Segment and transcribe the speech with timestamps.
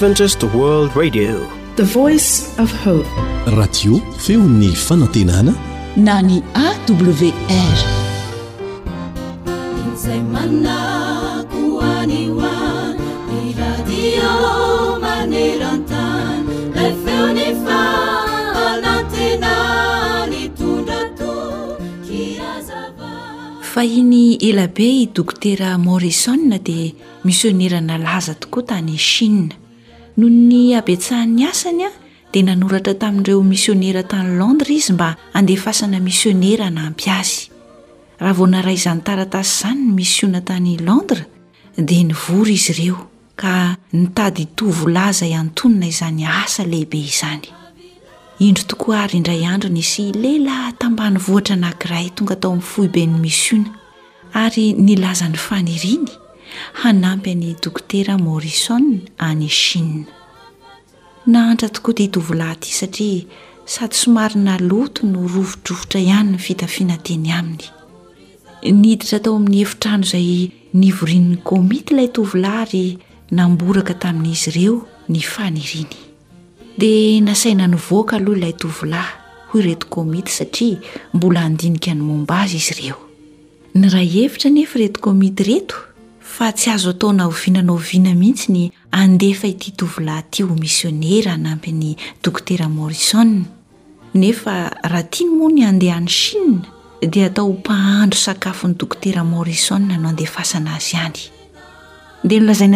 [0.00, 1.36] radio
[4.18, 5.54] feony fanantenana
[5.96, 7.32] na ny awrfa
[23.84, 26.92] iny elabe i dokotera morisona dia
[27.24, 29.48] misionerana laza tokoa tany chine
[30.20, 31.90] nony abitsahan'ny asany a
[32.32, 37.48] dia nanoratra tamin'ireo misionera tany landra izy mba andehfasana misionera nampy azy
[38.20, 41.24] raha vonaray izany taratasy izany ny misiona tany landres
[41.78, 42.96] dia nivory izy ireo
[43.36, 47.48] ka nitady tovolaza iantonina izany asa lehibe izany
[48.38, 53.68] indro tokoa ary indray androny sy lehila tambany vohatra anankiray tonga atao amin'ny foiben'ny misiona
[54.46, 56.19] ary nylazany faniriany
[56.72, 58.84] hanampy ani dokotera morison
[59.28, 59.92] any chie
[61.32, 63.24] nahantra tokoa ty tovilahy aty satria
[63.74, 67.64] sady somarina loto no rovodrovotra ihanyny fitafiana teny aminy
[68.80, 70.30] niditra tao amin'ny hefitrano izay
[70.82, 72.86] nivorinin'ny komity ilay tovilahy ry
[73.38, 74.74] namboraka tamin'izy ireo
[75.12, 75.98] ny faniriny
[76.80, 79.14] dia nasaina nyvoaka aloha ilay tovilahy
[79.50, 82.98] hoy reto komity satria mbola handinika ny momba azy izy ireo
[83.78, 85.76] ny ray hevitra nefa reto komity reto
[86.48, 93.24] tsy azo ataona ovinanao vina mihitsy ny andefa ity tovilayty ho misionera anampny dokotera mariso
[94.14, 96.36] nefa raha ti no moa ny andehan'ny chi
[97.10, 102.74] di atao ho mpahandro sakafony dokoteramarisono adefasnazy aaalavl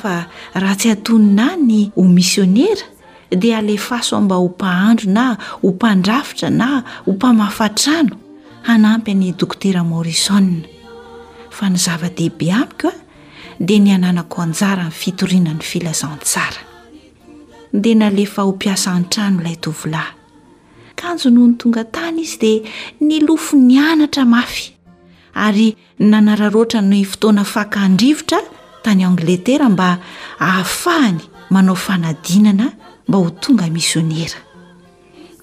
[0.00, 2.86] fa aha tsy atonina ny homisionera
[3.30, 8.16] di alefasomba hopahandro na opandrafitra na hopamafarano
[8.64, 10.64] hanampy a ny dokotera morisona
[11.50, 12.96] fa ny zava-dehibe amiko a
[13.60, 16.62] dia ny ananako anjara ny fitorianan'ny filazantsara
[17.72, 20.16] dia na lefa ho mpiasa an-trano ilay tovolahy
[20.92, 22.62] akanjo noho ny tonga tany izy dia
[23.00, 24.72] ny lofo ni anatra mafy
[25.34, 28.40] ary nanararoatra ny fotoana fakandrivotra
[28.82, 29.98] tany angletera mba
[30.38, 32.72] ahafahany manao fanadinana
[33.08, 34.40] mba ho tonga misionera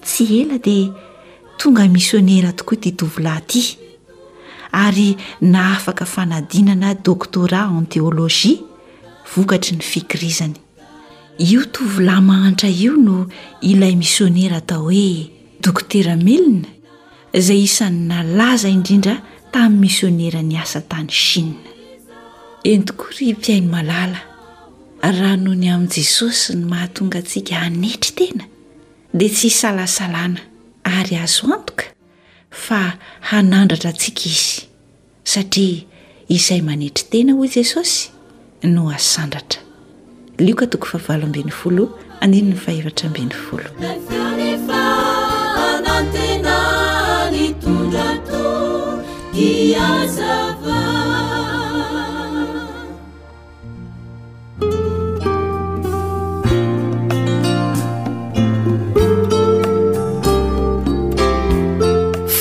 [0.02, 0.90] tsy ela dia
[1.62, 3.60] tonga misionera tokoa ty tovilahy ty
[4.72, 8.56] ary na afaka fanadinana doctora en théologia
[9.32, 10.56] vokatry ny fikirizany
[11.50, 13.18] io tovilahy mahantra io no
[13.60, 15.30] ilay misionera atao hoe
[15.62, 16.66] dokotera melina
[17.38, 19.16] izay isan'ny nalaza indrindra
[19.52, 21.46] tamin'ny misionera ny asa tany chie
[22.72, 24.20] eny tokoa ry mpiaino malala
[25.14, 28.44] raha nohony amin'i jesosy ny mahatonga ntsika anetry tena
[29.14, 30.40] dia tsy hsalasalana
[30.84, 31.84] ary azo antoka
[32.50, 32.92] fa
[33.28, 34.60] hanandratra antsika izy
[35.24, 35.82] satria
[36.34, 38.08] izay manitry tena ho jesosy
[38.74, 39.60] no asandratra
[40.38, 41.50] lioka tnn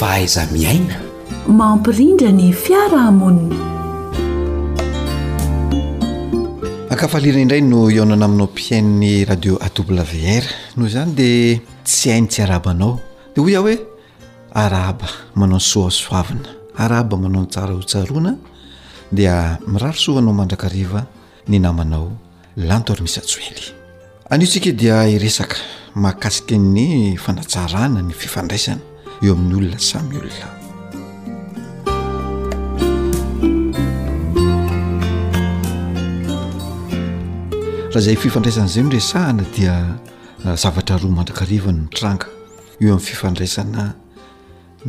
[0.01, 0.97] faiza miaina
[1.45, 3.53] mampirindra ny fiarahamoniny
[6.89, 10.43] akafalina indray no iaonana aminao mpiainnn'ny radio a wr
[10.75, 12.97] noho zany dia tsy haina tsy arabanao
[13.35, 13.75] dea hoy iah hoe
[14.63, 15.07] araaba
[15.37, 16.49] manao ny soasoavina
[16.81, 18.33] araaba manao ny tsara hotsaroana
[19.13, 19.35] dia
[19.69, 21.05] mirarosoanao mandrakariva
[21.47, 22.09] ny namanao
[22.57, 23.65] lantor misy atsoely
[24.33, 25.57] anio tsika dia iresaka
[26.01, 28.89] mahakasiky ny fanatsarana ny fifandraisana
[29.21, 30.47] eo amin'ny olona samy olona
[37.93, 39.75] raha zay fifandraisana izay dresahana dia
[40.45, 42.27] uh, zavatra roa mandrakarivany nytranga
[42.81, 43.85] eo amin'n fifandraisana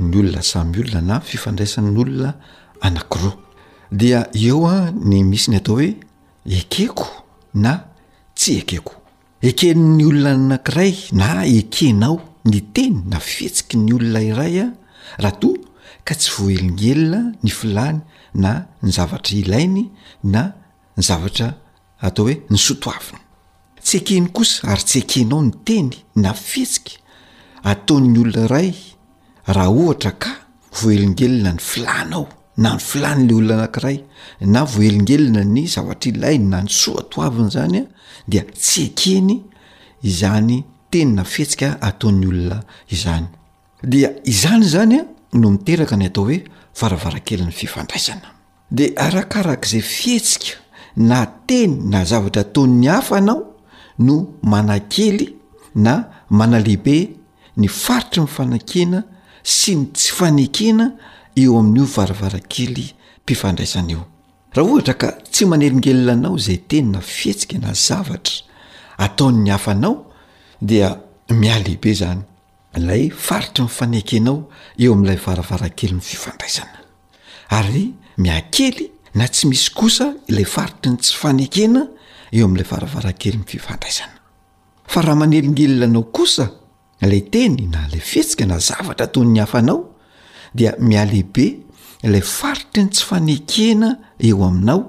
[0.00, 2.32] ny olona samy olona na fifandraisannnyolona
[2.80, 3.36] anankiroa
[3.92, 5.92] dia eoa uh, ny misy ny atao hoe
[6.60, 7.10] ekeko
[7.64, 7.74] na
[8.34, 8.96] tsy ekeko
[9.50, 14.66] ekenny olona anakiray na ekenao ny teny na fihetsiky ny olona iray a
[15.22, 15.52] raha to
[16.04, 18.00] ka tsy voaelingelona ny filany
[18.34, 18.52] na
[18.82, 19.84] ny zavatra ilainy
[20.24, 20.48] na
[20.96, 21.52] ny zavatra
[22.02, 23.20] atao hoe ny sotoavina
[23.84, 26.92] tsy akeny kosa ary tsy akenao ny teny na fihetsika
[27.62, 28.74] atao'ny olona iray
[29.46, 30.30] raha ohatra ka
[30.80, 33.98] voelongelona ny filanao na ny filany la olona anakiray
[34.40, 37.86] na voelingelona ny zavatra ilainy na ny soatoavina zany a
[38.28, 39.36] dia tsy akeny
[40.10, 42.58] izany tenina fihetsika ataon'ny olona
[42.94, 43.26] izany
[43.92, 45.04] dia izany zany a
[45.40, 46.38] no miteraka ny atao hoe
[46.80, 48.28] varavara kely ny fifandraisana
[48.78, 50.60] de arakarak' izay fihetsika
[51.10, 53.40] na teny na zavatra ataon'ny hafa nao
[54.06, 54.14] no
[54.52, 55.26] manankely
[55.86, 55.92] na
[56.38, 56.96] mana lehibe
[57.60, 59.00] ny faritry nyfanakena
[59.56, 60.86] sy ny tsy fanekena
[61.42, 62.86] eo amin'io varavarankely
[63.22, 64.02] mpifandraisana eo
[64.54, 68.36] raha ohatra ka tsy manelingelonanao zay tenina fihetsika na zavatra
[69.06, 69.94] ataon'ny hafanao
[70.62, 70.94] dia
[71.34, 72.22] mialehibe zany
[72.78, 74.36] ilay faritry ny fanekenao
[74.78, 76.78] eo amin'ilay varavarankely n'ny fifandraisana
[77.58, 77.86] ary
[78.22, 78.86] miakely
[79.18, 81.82] na tsy misy kosa ilay faritry ny tsy fanekena
[82.32, 84.18] eo amin'ilay varavarankely ny fifandraisana
[84.92, 86.46] fa raha manelingelinanao kosa
[87.02, 89.80] ilay teny na lay fihetsika na zavatra taoyny hafanao
[90.54, 91.46] dia mialehibe
[92.06, 93.90] ilay faritry ny tsy fanekena
[94.22, 94.80] eo aminao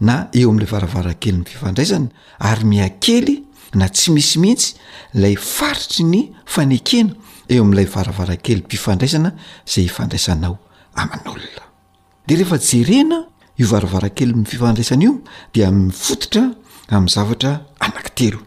[0.00, 2.08] na eo amin'ilay varavarankely n'ny fifandraisana
[2.40, 3.42] ary miakely
[3.74, 4.74] na tsy misimihitsy
[5.14, 7.14] lay faritry ny fanekena
[7.52, 9.30] eo amin'ilay varavarankely mpifandraisana
[9.72, 10.54] zay ifandraisanao
[11.02, 11.64] amin'olona
[12.26, 13.18] de rehefa jerena
[13.60, 15.12] io varavarankely mififandraisana io
[15.54, 16.42] dia mifototra
[16.96, 18.40] amn'y zavatra ananktero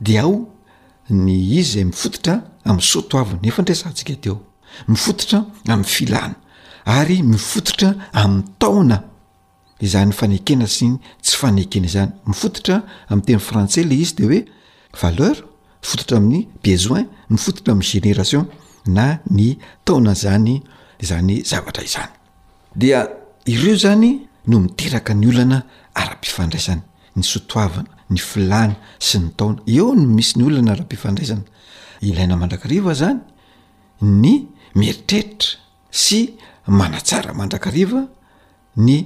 [0.00, 0.34] di ao
[1.08, 2.34] ny izy zay mifototra
[2.64, 4.36] amin' sotoav nefa indraysaantsika teo
[4.88, 5.38] mifototra
[5.72, 6.34] ami'y filana
[6.84, 7.90] ary mifototra
[8.22, 8.98] ami'ny taona
[9.80, 10.86] izany fanekena sy
[11.24, 12.76] tsy fanekena izany mifototra
[13.12, 14.40] am'teny frantsais le izy deoe
[14.98, 15.34] valeur
[15.82, 18.46] fototra amin'ny besoin ny fototra amin'ny génération
[18.86, 20.62] na ny taona zany
[21.08, 22.08] zany zavatra izany
[22.76, 23.06] dia
[23.46, 24.10] ireo zany
[24.50, 25.58] no miteraka ny ollnana
[26.00, 26.82] ara-pifandraisany
[27.16, 28.76] ny sotoavana ny filana
[29.06, 31.44] sy ny taona eo ny misy ny olonana ara-pifandraisana
[32.08, 33.20] ilaina mandrakariva zany
[34.22, 34.34] ny
[34.78, 35.50] meritreritra
[36.04, 36.20] sy
[36.66, 38.00] manatsara mandrakariva
[38.86, 38.96] ny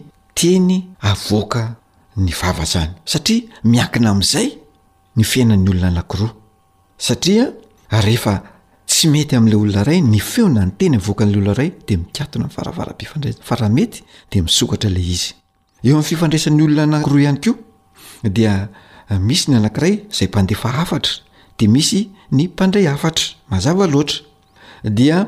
[0.41, 0.79] teny
[1.11, 1.77] avoaka
[2.17, 4.51] ny vava zany satria miakina ami'izay
[5.17, 6.31] ny fiainan'ny olona nankiroa
[6.99, 7.45] satria
[7.91, 8.33] arehefa
[8.89, 12.55] tsy mety amin'ilay olona iray ny feona ny teny vokan'lay olona ray dia mikatona min'
[12.57, 14.03] faravarampifandrai farahamety
[14.33, 15.31] dia misokatra lay izy
[15.85, 18.55] eo ami'n fifandraisan'ny olona anankiroa ihany koa dia
[19.29, 21.21] misy ny anankiray izay mpandefa hafatra
[21.59, 24.27] dia misy ny mpandray hafatra mazava loatra
[24.99, 25.25] dia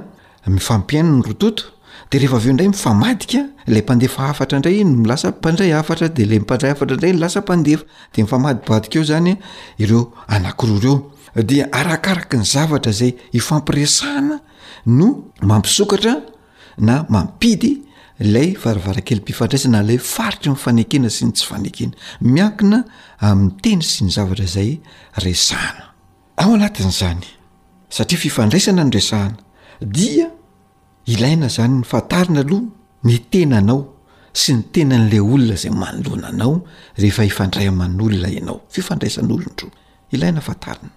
[0.46, 1.72] mifampiainany rototo
[2.10, 7.18] deheaeo indray mifamadika lay mpandefa afatra indray iny milasampandray afatra de la mpandray afatra indrayny
[7.18, 9.36] lasampandefa de mifamadibadia eo zany
[9.78, 11.12] ireo anakiro reo
[11.44, 14.40] dia arakaraka ny zavatra zay ifampiresahana
[14.86, 16.20] no mampisokatra
[16.78, 17.78] na mampidy
[18.20, 22.84] lay varavarakely mpifandraisana lay faritry mifanekena sy ny tsy fanekena miankina
[23.18, 24.80] ami'n teny sy ny zavatra zay
[25.18, 27.24] rsahanaa'zany
[27.90, 30.26] sariafifandraisana nresahanadi
[31.06, 32.66] ilaina zany nyfantarina aloha
[33.08, 33.80] ny tenanao
[34.40, 36.54] sy ny tena n'lay olona zay manolonanao
[37.00, 39.68] rehefa ifandrayman'olona ianao fifandraisan'olontro
[40.12, 40.90] ilaina fantarina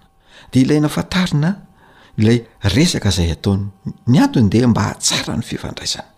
[0.52, 1.50] de ilaina fantarina
[2.20, 2.38] ilay
[2.74, 3.64] resaka zay ataony
[4.06, 6.08] ny antony de mba hatsara ny fifandraisana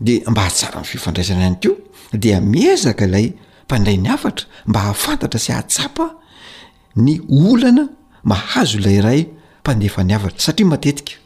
[0.00, 1.74] de mba hatsara nyfifandraisana hany keo
[2.12, 3.26] dea miezaka ilay
[3.66, 6.06] mpandray ny avatra mba hahafantatra sy atsapa
[6.96, 7.18] ny
[7.50, 7.88] olana
[8.24, 9.26] mahazo ilayray
[9.60, 11.16] mpanefany avatra satria matetika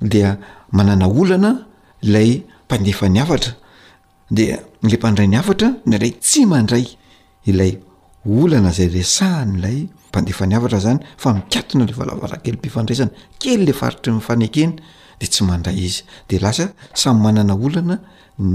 [0.00, 0.38] dia
[0.74, 1.52] manana olana
[2.02, 3.52] ilay mpandefa ny afatra
[4.30, 4.44] de
[4.88, 6.84] le mpandray ny afatra ny lay tsy mandray
[7.50, 7.72] ilay
[8.38, 13.12] olana zay rsahanylaymeaatra zany fa mikatona la valavalakely mpifandraisana
[13.42, 14.72] kely le faritry nfanekeny
[15.20, 16.66] de tsy mandray izy de lasa
[17.00, 17.96] samy manana olana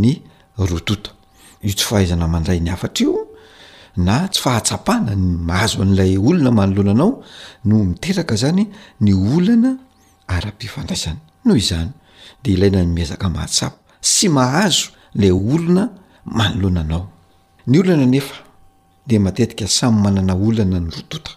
[0.04, 0.12] ny
[0.62, 1.12] oota
[1.68, 3.14] io tsy fahaznamandray nyafatra io
[4.06, 7.10] na tsy fahatsapana ny mahazo an'lay olona manoloananao
[7.70, 8.64] no miteraka zany
[9.04, 9.72] ny olana
[10.36, 11.92] ara-pifandraisana noho izany
[12.48, 15.90] ilaina ny miezaka mahatsapo sy mahazo lay olona
[16.26, 17.10] manoloananao
[17.68, 18.36] ny olona nefa
[19.08, 21.32] de matetika samy manana olana ny rotota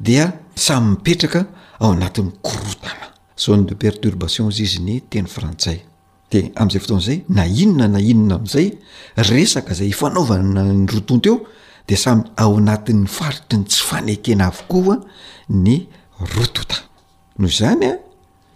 [0.00, 1.46] dia samy mipetraka
[1.80, 5.78] ao anatin'ny korotana zoune de perturbation zy izy ny teny frantsay
[6.30, 8.68] de amin'izay fotoan'izay na inona na inona ami'izay
[9.16, 11.40] resaka zay ifanaovana ny rotota eo
[11.88, 14.96] de samy ao anatin'ny faritryny tsy fanekena avokoa
[15.48, 15.86] ny
[16.36, 16.76] rotota
[17.38, 17.92] nohozanya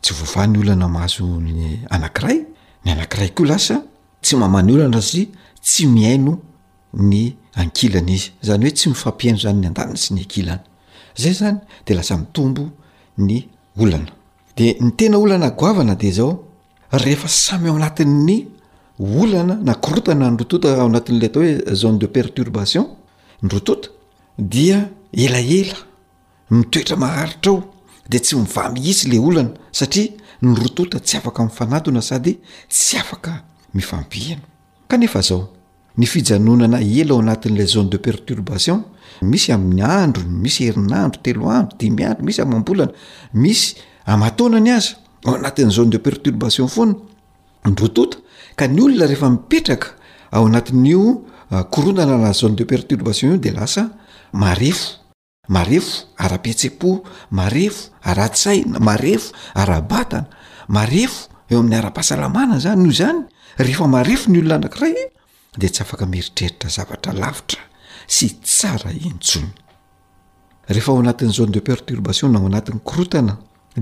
[0.04, 2.38] tsy vovany olana mahaso ny anankiray
[2.84, 3.76] ny anakiray koa lasa
[4.20, 5.28] tsy mamany olana zy
[5.62, 6.38] tsy miaino
[6.92, 10.62] ny ankilana izy zany hoe tsy mifampihaino zany ny andanny sy ny akilana
[11.16, 12.68] zay zany de lasa mitombo
[13.18, 13.48] ny
[13.80, 14.12] olana
[14.56, 16.44] de ny tenaolana gaana de zao
[16.92, 18.46] rehefa samy ao anatin'ny
[18.98, 22.86] olana nakrotana nrotota ao anatn'la atao hoe zone de perturbation
[23.42, 23.88] nrotota
[24.38, 25.76] dia elaela
[26.50, 27.73] mitoetramaharitrao
[28.10, 33.44] de tsy mivamy isy la olana satria ny rotota tsy afaka m'fanatona sady tsy afaka
[33.74, 34.42] mifampihana
[34.88, 35.52] kanefa zao
[35.96, 38.84] ny fijanonana ela ao anatin'lay zone de perturbation
[39.22, 42.92] misy amin'ny andro misy herinandro telo andro dimy andro misy amambolana
[43.32, 43.74] misy
[44.06, 46.94] amatonany azy ao anatin' zone de perturbation foa ny
[47.78, 48.18] rotota
[48.56, 49.86] ka ny olona rehefa mipetraka
[50.30, 55.03] ao anatin'io ah, koronana a zone de perturbation io de lasaefo
[55.48, 60.26] marefo ara-petse-po marefo aratsaina marefo arabatana
[60.68, 63.20] marefo eo amin'ny ara-pahasalamana zany noho zany
[63.58, 64.94] rehefa marefo ny olona anakiray
[65.60, 67.60] de tsy afaka mieritreritra zavatra lavitra
[68.14, 69.52] sy tsara intsony
[70.72, 73.34] rehefa ao anatin'yijaune de perturbation na ao anatin'ny korotana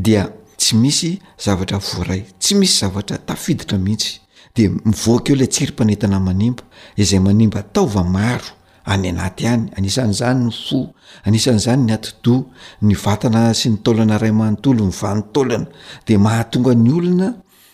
[0.06, 0.22] dia
[0.58, 1.10] tsy misy
[1.44, 4.12] zavatra voray tsy misy zavatra tafiditra mihitsy
[4.56, 6.62] de mivoaka eo ilay tsirimpanetana manimbo
[7.02, 8.50] izay manimba ataovamaro
[8.86, 10.78] any anaty any anisan'izany ny fo
[11.26, 12.48] anisan'izany ny atidoa
[12.88, 15.68] ny vatana sy ny taolana ray manontolo ny vanotaolana
[16.06, 17.28] dea mahatonga ny olona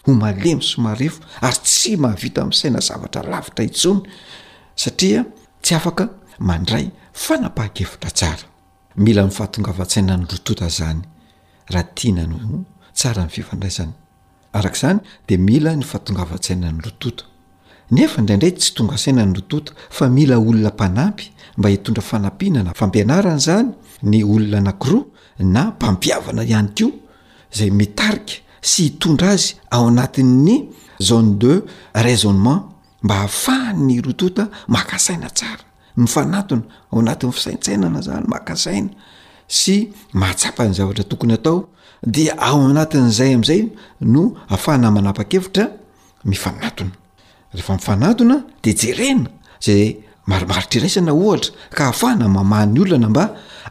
[0.07, 4.01] ho malemy somarefo ary tsy mahavita amin'ysaina zavatra lavitra itsony
[4.83, 5.21] satria
[5.65, 6.05] tsy afaka
[6.49, 6.87] mandray
[7.25, 8.47] fanapaha-kevitra tsara
[9.05, 11.03] mila ny fahatongava-tsaina ny lotota zany
[11.73, 12.43] raha tiana noo
[12.99, 13.93] tsara ny fifandraisana
[14.59, 14.99] arak'izany
[15.29, 17.25] dea mila ny fahatongava-tsaina ny lotota
[17.97, 21.27] nefa ndraindray tsy tonga asaina ny rotota fa mila olona mpanapy
[21.59, 23.69] mba hitondra fanampinana fampianarany zany
[24.11, 25.05] ny olona nakiroa
[25.55, 26.87] na mpampiavana ihany ko
[27.57, 28.31] zay mitarik
[28.71, 30.49] sy itondra azy ao anatin''ny
[31.09, 31.55] zaone de
[32.05, 32.63] raisonement
[33.05, 35.65] mba ahafaha ny rotota maka saina tsara
[35.97, 36.61] mifanatna
[36.93, 38.89] aoanat'y fisaitsainana zany makasaina
[39.59, 39.75] sy
[40.21, 41.59] mahatsapany zavatra tokony atao
[42.15, 43.63] di ao anatin'izay amin'izay
[44.15, 44.23] no
[44.55, 46.43] afahanamanapakevitramif
[47.53, 49.31] rehfamifanatona de jerena
[49.65, 49.87] zay
[50.31, 53.25] marimaro treraisana ohatra ka ahafahana mamahn'ny olana mba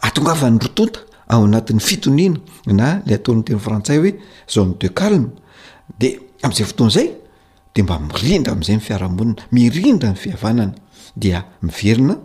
[0.07, 0.99] atongava n'ny rotota
[1.33, 2.37] ao anatin'ny fitoniana
[2.79, 4.11] na la ataonteno frantsay hoe
[4.53, 5.27] zaune de calme
[6.01, 6.09] de
[6.43, 7.07] am'izay fotoan'izay
[7.73, 10.73] de mba mirindra am'izay fiaraonina mirindra ny fiavanana
[11.21, 12.15] dia miverina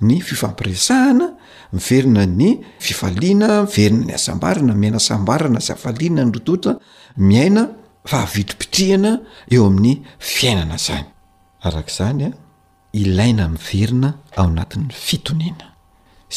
[0.00, 1.26] ny fifampiresahana
[1.76, 2.48] miverina ny
[2.86, 5.74] fifaliana miverina ny asambarana miaina sambarana sy
[6.16, 6.78] nany otota
[8.10, 9.12] vitrimpitrihana
[9.54, 11.04] eo amin'ny fiainana zany
[11.68, 12.28] arak'izanya
[12.92, 15.66] ilaina miverina ao natin'ny fitoniana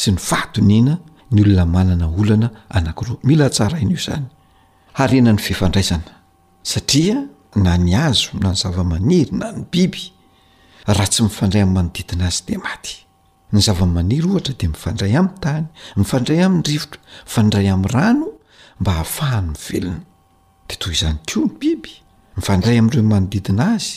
[0.00, 0.94] sy ny fahatonina
[1.34, 4.26] ny olona manana olana anakireo mila tsara ina io zany
[5.02, 6.12] arenany fefandraisana
[6.62, 7.18] satria
[7.64, 10.04] na ny azo na ny zavamaniry na ny biby
[10.86, 12.94] raha tsy mifandray ay manoditina azy de maty
[13.52, 15.64] ny zavamaniry ohatra de mifandray ami'ny tany
[15.98, 18.26] mifandray am'ny rivotra mifandray ami'ny rano
[18.80, 20.00] mba hahafahany myvelona
[20.70, 21.92] de toy izany koa ny biby
[22.36, 23.94] mifandray ami'ireo manodidina azy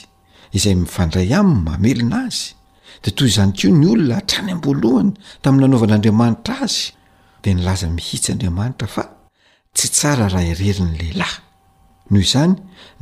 [0.58, 2.50] izay mifandray ami'ny mamelona azy
[3.04, 5.12] de toy izany koa ny olona hatrany am-boalohany
[5.44, 6.82] tamin'ny nanaovan'andriamanitra azy
[7.44, 9.04] di nilaza mihitsy andriamanitra fa
[9.76, 11.38] tsy tsara raha ireriny lehilahy
[12.12, 12.54] noho izany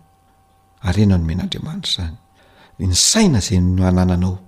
[0.81, 2.03] arena no men'andriamanitra
[2.77, 4.39] zany ny saina zay no anananao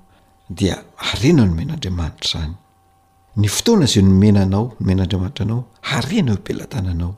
[0.49, 0.83] dia
[1.13, 2.53] arena no men'andriamanitra zany
[3.37, 5.63] ny fitona zay nomenaanao nomen'anriamanitra nao
[5.97, 7.15] arena plantananao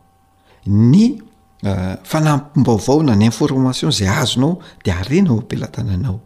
[0.67, 1.19] ny
[1.63, 6.19] ah, fanapombavao na ny information zay azonao de arena amplantananao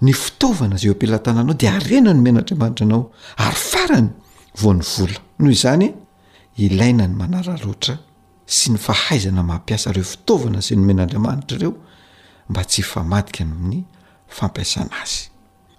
[0.00, 3.02] ny fitavana zay aplantananao de arena no men' andriamanitra anao
[3.36, 4.08] ary farany
[4.62, 5.92] vony vola noho izany
[6.56, 7.94] ilaina ny manara roatra
[8.48, 11.72] sy ny fahaizana mampiasa reo fitaovana zay nomen'andriamanitra ireo
[12.48, 13.80] mba tsy fa madika ny amin'ny
[14.36, 15.22] fampiasana azy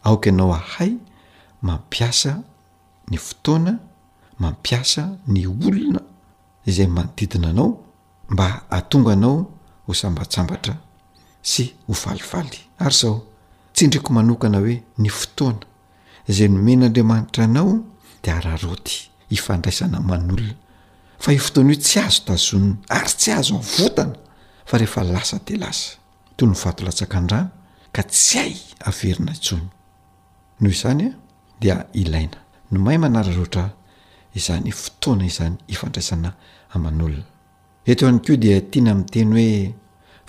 [0.08, 0.92] aoka ianao ahay
[1.68, 2.32] mampiasa
[3.12, 3.74] ny fotoana
[4.44, 5.02] mampiasa
[5.34, 6.02] ny olona
[6.70, 7.68] izay manodidina anao
[8.32, 8.46] mba
[8.78, 9.38] atonga anao
[9.88, 10.74] ho sambatsambatra
[11.52, 13.16] sy ho valifaly ary zao
[13.74, 15.66] tsy ndriko manokana hoe ny fotoana
[16.36, 17.72] zay nomenaandriamanitra anao
[18.24, 18.96] de araroty
[19.36, 20.54] ifandraisana man'olona
[21.24, 24.14] fa i fotoana io tsy azo tazonna ary tsy azo avotana
[24.70, 25.92] fa rehefa lasa te lasa
[26.48, 27.52] natlatsaka ndrano
[27.92, 28.54] ka tsy ay
[28.88, 29.68] averina tsony
[30.62, 31.12] noho izany a
[31.60, 32.40] dia ilaina
[32.72, 33.66] no may manara roatra
[34.38, 36.30] izany fotoana izany ifandraisana
[36.76, 37.26] aman'olona
[37.86, 39.76] eto any ko dia tiana mi'ny teny hoe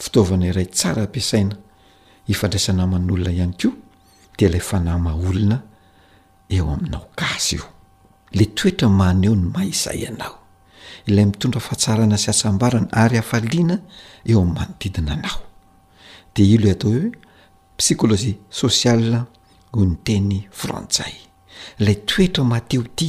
[0.03, 1.55] fitaovana iray tsaraampiasaina
[2.33, 3.69] ifandraisana man'olona ihany ko
[4.39, 5.57] de ilay fanamaolona
[6.55, 7.65] eo aminao gas io
[8.37, 10.35] le toetra man eo no may izay ianao
[11.09, 13.77] ilay mitondra fahatsarana sy asbarana ary aaina
[14.31, 15.41] eo am'manodidina anao
[16.41, 17.09] e ilo atao hoe
[17.79, 19.03] psikôlojia social
[19.75, 21.15] ho ny teny frantsay
[21.85, 23.09] lay toetra mateo ty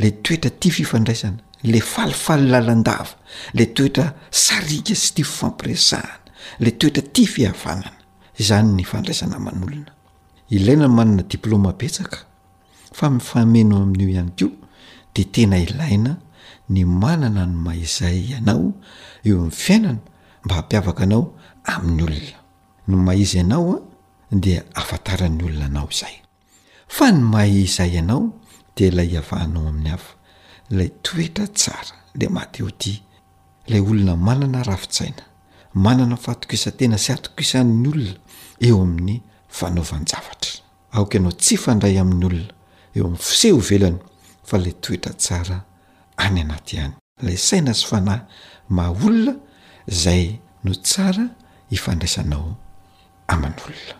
[0.00, 1.40] lay toetra ti fifandraisana
[1.72, 3.14] lay falifaly lalandava
[3.56, 4.06] lay toetra
[4.46, 6.32] sarika sy tia fifampiresahana
[6.64, 7.96] lay toetra ti fihafanana
[8.42, 9.92] izany ny fandraisana manolona
[10.56, 12.18] ilaina ny manana diplôma betsaka
[12.98, 14.48] fa mifameno amin'io ihany ko
[15.14, 16.12] de tena ilaina
[16.74, 18.68] ny manana nymaizay ianao
[19.28, 20.00] eo am'ny fiainana
[20.44, 21.24] mba hampiavaka anao
[21.64, 22.04] amin'ny
[22.34, 22.40] olona
[22.88, 26.16] no mai za ianao a ah, dea afatarany olona anao izay
[26.88, 28.32] fa no mahi izay ianao
[28.76, 30.12] de ilay avahnao amin'ny afa
[30.70, 33.02] lay toetra tsara le mate eo ty
[33.68, 35.22] lay olona manana rafitsaina
[35.74, 38.14] manana faatokisatena sy atokisan'ny olona
[38.68, 39.22] eo amin'ny
[39.58, 40.52] fanaovanjavatra
[40.96, 42.48] aok anao tsy fandray amin'ny olona
[42.98, 44.00] eo amin'ny fisehho velana
[44.48, 45.56] fa lay toetra tsara
[46.24, 46.94] any anaty hany
[47.26, 48.20] lay saina sy fanay
[48.74, 49.34] mah olona
[50.04, 50.24] zay
[50.64, 51.26] no tsara
[51.70, 52.56] ifandraisanao
[53.34, 53.94] aman'olona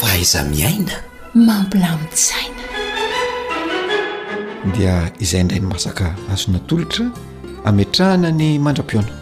[0.00, 0.96] faaiza miaina
[1.34, 2.62] mampilamitisaina
[4.78, 7.04] dia izay ndray no masaka azonatolotra
[7.70, 9.12] ametrahana ny mandra-piona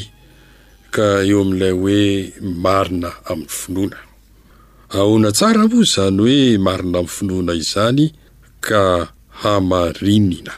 [0.95, 2.01] ka eo amin'n'ilay hoe
[2.65, 3.99] marina amin'ny finoana
[4.99, 8.05] ahoana tsara moa izany hoe marina amin'ny finoana izany
[8.67, 8.83] ka
[9.41, 10.55] hamarinina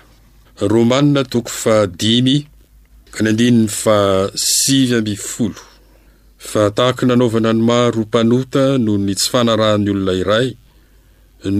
[6.46, 10.48] fa tahako nanaovana ny maro o mpanota noho ny tsy fanarahan'ny olona iray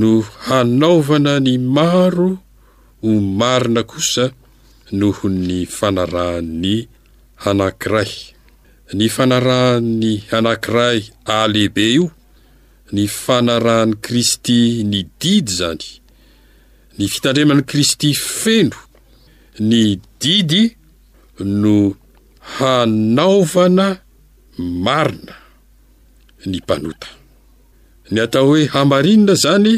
[0.01, 0.13] no
[0.47, 2.31] hanaovana ny maro
[3.03, 4.25] o marina kosa
[5.01, 6.75] noho ny fanarahan'ny
[7.49, 8.11] anankiray
[8.99, 10.99] ny fanarahan'ny hanankiray
[11.39, 12.07] alehibe io
[12.95, 14.61] ny fanarahan'ny kristy
[14.91, 15.89] ny didy izany
[16.97, 18.79] ny fitandriman'ii kristy feno
[19.71, 19.83] ny
[20.23, 20.63] didy
[21.63, 21.97] no
[22.57, 24.07] hanaovana
[24.59, 25.35] marina
[26.47, 27.09] ny mpanota
[28.11, 29.73] ny atao hoe hamarinina zany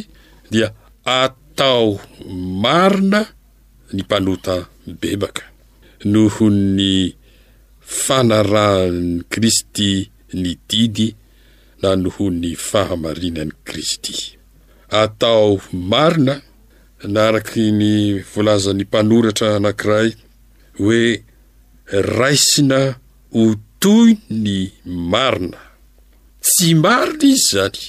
[0.51, 0.69] dia
[1.05, 2.01] atao
[2.65, 3.21] marina
[3.93, 4.55] ny mpanota
[5.01, 5.45] bebaka
[6.13, 7.13] noho ny
[7.81, 11.09] fanarahany kristy ny didy
[11.83, 14.17] na noho ny fahamarinani kristy
[15.03, 16.35] atao marina
[17.15, 17.91] naaraky ny
[18.33, 20.09] volazan'ny mpanoratra anankiray
[20.81, 21.01] hoe
[22.19, 22.81] raisina
[23.33, 23.45] o
[23.81, 24.13] toy
[24.45, 25.61] ny marina
[26.45, 27.81] tsy marina izy zany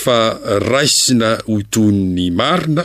[0.00, 0.18] fa
[0.70, 2.84] raisina o toy ny marina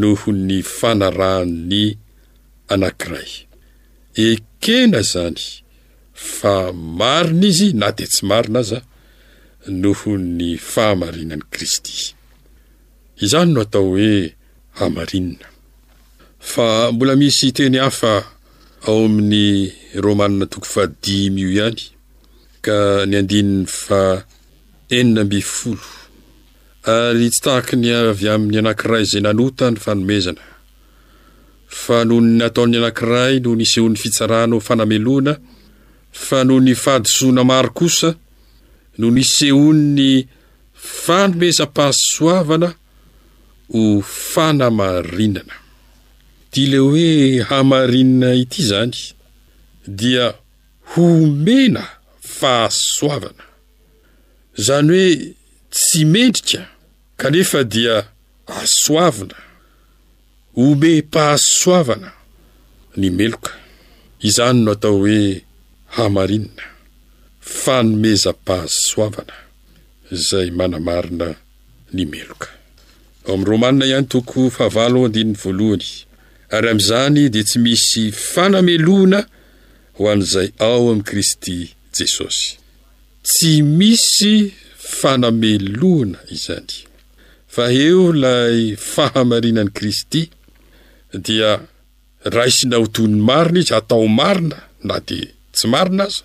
[0.00, 1.84] noho ny fanarahan'ny
[2.72, 3.30] anankiray
[4.28, 5.44] ekena zany
[6.36, 6.54] fa
[6.98, 8.78] marina izy na di tsy marina aza
[9.82, 11.96] noho ny fahamarinan'i kristy
[13.24, 14.12] izany no atao hoe
[14.78, 15.46] hamarinina
[16.52, 18.12] fa mbola misy teny hafa
[18.86, 21.80] ao amin'ny romanina toko fa dimy io ihany
[22.64, 22.76] ka
[23.08, 24.00] ny andininy fa
[24.98, 25.86] enina m-be folo
[26.94, 30.42] ary tsy tahaka ny avy amin'ny anankiray izay nanotany fanomezana
[31.82, 35.32] fa noho ny nataon'ny anankiray no nisehoan'ny fitsarana ho fanameloana
[36.26, 38.10] fa no ny fahadisoana maro kosa
[38.98, 40.10] no nysehon'ny
[41.04, 42.68] fanomezam-pahasoavana
[43.72, 43.82] ho
[44.32, 45.54] fanamarinana
[46.54, 48.96] dila hoe hamarinina ity izany
[49.98, 50.26] dia
[50.90, 51.82] homena
[52.38, 53.44] fahasoavana
[54.60, 55.34] izany hoe
[55.74, 56.60] tsy mendrika
[57.20, 57.94] kanefa dia
[58.60, 59.38] asoavina
[60.62, 62.08] ome mpahasoavana
[63.00, 63.52] ny meloka
[64.28, 65.24] izany no atao hoe
[65.96, 66.64] hamarinina
[67.62, 69.36] fanomezam-pahasoavana
[70.14, 71.26] izay manamarina
[71.94, 72.48] ny meloka
[73.26, 75.86] ao amin'ny romanina ihany toko fahavalo andininy voalohany
[76.52, 79.20] ary amin'izany dia tsy misy fanameloana
[79.96, 81.58] ho an'izay ao amin'i kristy
[81.96, 82.46] jesosy
[83.26, 84.34] tsy misy
[85.00, 86.74] fanameloana izany
[87.54, 88.56] fa eo ilay
[88.92, 90.22] fahamarinan'i kristy
[91.26, 91.50] dia
[92.36, 96.22] raisina hotony marina izy atao marina na dia tsy marina aza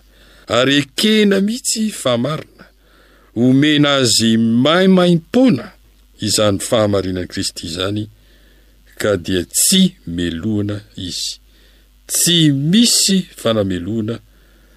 [0.58, 2.64] ary ekena mihitsy fa marina
[3.44, 4.32] omena azy
[4.64, 5.66] maimaim-poana
[6.28, 8.04] izany fahamarinan'i kristy izany
[9.02, 9.82] ka dia tsy
[10.18, 10.76] meloana
[11.08, 11.30] izy
[12.12, 12.38] tsy
[12.72, 14.16] misy fanameloana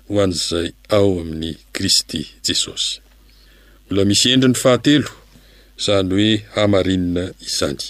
[0.08, 2.92] ho an'izay ao amin'ny kristy jesosy
[3.90, 5.10] ola misy endri ny fahatelo
[5.78, 7.82] izany hoe hamarinina izany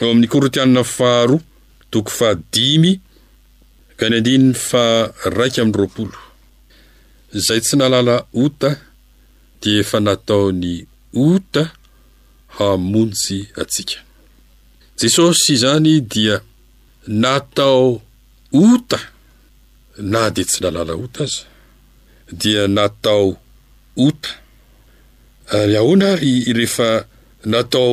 [0.00, 1.36] ao amin'ny korotianina faro
[1.92, 2.92] toko fahadimy
[3.98, 4.84] ka ny andininy fa
[5.38, 6.18] raika amin'nyroapolo
[7.38, 8.70] izay tsy nalala ota
[9.60, 10.72] dia efa nataony
[11.26, 11.62] ota
[12.56, 13.98] hamonjy atsika
[14.98, 16.40] jesosy izany dia
[17.06, 18.02] natao
[18.52, 18.98] ota
[20.10, 21.44] na dia tsy nalala ota aza
[22.40, 23.28] dia natao
[24.06, 24.30] ota
[25.58, 26.90] ary ahoana ary rehefa
[27.52, 27.92] natao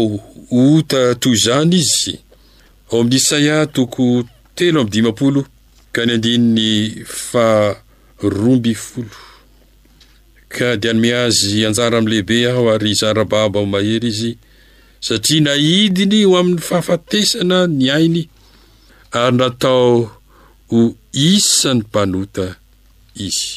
[0.61, 2.13] ota toy izany izy
[2.91, 4.03] ao amin'ny saia toko
[4.57, 5.41] telo amin'ny dimapolo
[5.93, 6.71] ka ny andininy
[7.21, 9.19] faromby folo
[10.53, 14.31] ka dia nomihazy anjara amin'nlehibe aho ary zarababa o mahery izy
[15.03, 18.21] satria naidiny ho amin'ny faafatesana ny ainy
[19.21, 19.91] ary natao
[20.71, 20.79] ho
[21.31, 22.45] isan'ny mpanota
[23.27, 23.51] izy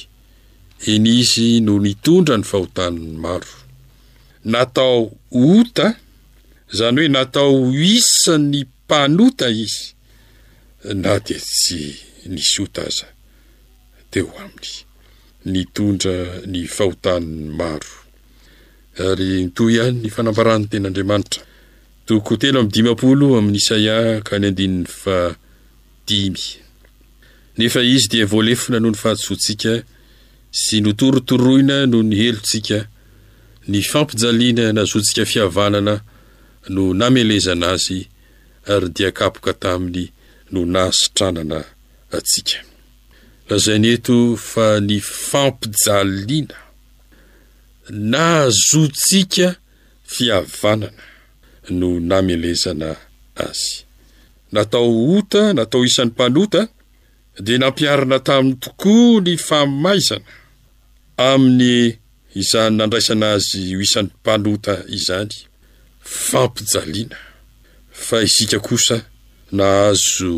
[0.93, 3.55] enizy no nitondra ny fahotanany maro
[4.53, 4.99] natao
[5.51, 5.87] ota
[6.73, 9.85] izany hoe natao ho isany mpanota izy
[11.03, 11.81] na dia tsy
[12.33, 13.09] nis ota aza
[14.11, 14.73] teo aminy
[15.53, 16.17] nitondra
[16.53, 17.93] ny fahotanany maro
[18.99, 21.43] ary mito ihany ny fanamparany ten'andriamanitra
[22.07, 25.17] toko telo amin'ny dimampolo amin'ny isaia ka ny andininy fa
[26.09, 26.43] dimy
[27.59, 29.73] nefa izy dia voalefina no ny fahatsontsika
[30.63, 32.79] sy notorotoroina no ny helontsika
[33.71, 35.95] ny fampijaliana nazontsika fihavanana
[36.75, 37.99] no namelezana azy
[38.73, 40.05] ary dia kapoka taminy
[40.53, 41.59] no nahasitranana
[42.17, 42.57] atsika
[43.49, 44.17] raha zay ny eto
[44.51, 46.57] fa ny fampijaliana
[47.91, 49.57] nahazontsika
[50.05, 50.93] fiavanana
[51.71, 52.97] no namelezana
[53.37, 53.85] azy
[54.53, 56.61] natao ota natao isan'ny mpanota
[57.45, 60.25] dia nampiarana tamin'ny tokoa ny famaizana
[61.31, 61.97] amin'ny
[62.41, 65.33] izany nandraisana azy ho isan'ny mpanota izany
[66.29, 67.19] fampijaliana
[68.07, 68.97] fa isika kosa
[69.57, 70.35] na hazo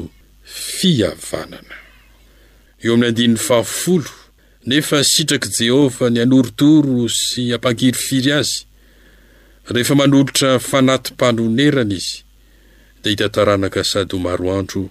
[0.58, 1.74] fiavanana
[2.90, 2.96] o
[4.66, 8.58] nefa sitrak'i jehovah ny anorotoro sy ampangiry firy azy
[9.72, 12.16] rehefa manolotra fanaty mpanonerana izy
[13.00, 14.82] dia hita taranaka sady ho maroandro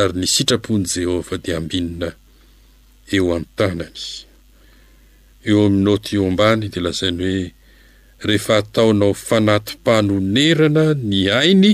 [0.00, 2.08] ary ny sitrapony jehovah dia hambinina
[3.12, 4.14] eo ann tanana izy
[5.48, 7.42] eo amin'ny noty eo ambany dia lazainy hoe
[8.28, 11.72] rehefa ataonao fanatympanonerana ny hainy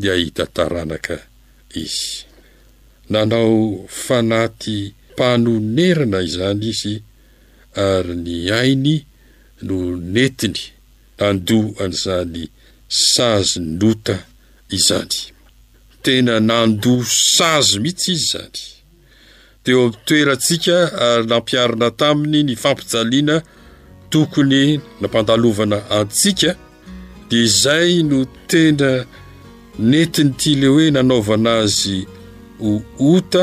[0.00, 1.16] dia hita taranaka
[1.84, 2.24] izy
[3.12, 4.78] nanao fanaty
[5.20, 6.94] panonerana izany izy
[7.86, 8.96] ary ny ainy
[9.66, 9.76] no
[10.14, 10.60] nentiny
[11.18, 12.42] nandoa an'izany
[13.10, 14.16] sazy nota
[14.76, 15.16] izany
[16.02, 17.04] tena nandoa
[17.36, 18.58] sazy mihitsy izy zany
[19.64, 20.76] teo amin'ny toerantsika
[21.08, 23.36] ary nampiarina taminy ny fampijaliana
[24.12, 24.62] tokony
[25.00, 26.50] nampandalovana antsika
[27.28, 28.18] di izay no
[28.50, 28.90] tena
[29.90, 31.96] nentiny ty le hoe nanaovanazy
[32.68, 32.70] o
[33.12, 33.42] ota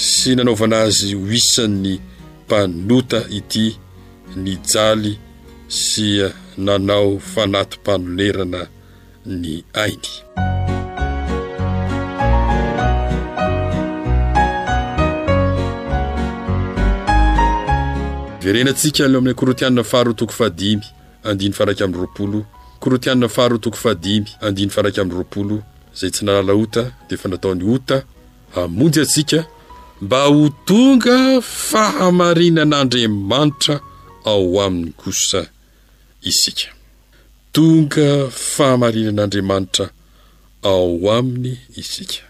[0.00, 1.94] sy nanaovana azy ho isan'ny
[2.44, 3.66] mpanilota ity
[4.36, 5.12] ny jaly
[5.68, 6.06] sy
[6.58, 8.60] nanao fanatypanolerana
[9.26, 10.08] ny ainy
[18.42, 20.84] verenaatsika aleo amin'na korotianina faro toko fahadimy
[21.24, 22.46] andiny faraika amin'y roapolo
[22.80, 25.56] korotianina faro toko fahadimy andiny faraika amn'ny ropolo
[25.98, 28.02] zay tsy nalalaota deaefa nataon'ny ota
[28.56, 29.44] amonjy atsika
[30.04, 31.16] mba ho tonga
[31.70, 33.74] fahamarinan'andriamanitra
[34.30, 35.40] ao aminy kosa
[36.30, 36.68] isika
[37.54, 38.08] tonga
[38.54, 39.86] fahamarinan'andriamanitra
[40.70, 42.22] ao aminy isika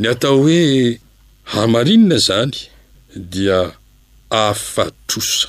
[0.00, 0.60] ny atao hoe
[1.52, 2.56] hamarinana izany
[3.32, 3.60] dia
[4.46, 5.48] afa-trosa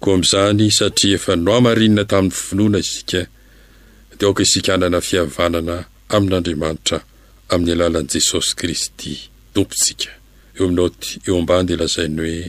[0.00, 3.20] koa amin'izany satria efa no hamarinina tamin'ny finoana isika
[4.18, 5.74] dia aoka isikanana fihavanana
[6.16, 6.98] amin'andriamanitra
[7.52, 9.12] amin'ny alalan'i jesosy kristy
[9.54, 10.10] tompontsika
[10.56, 12.44] eo aminaoty eo ambanyde lazai ny hoe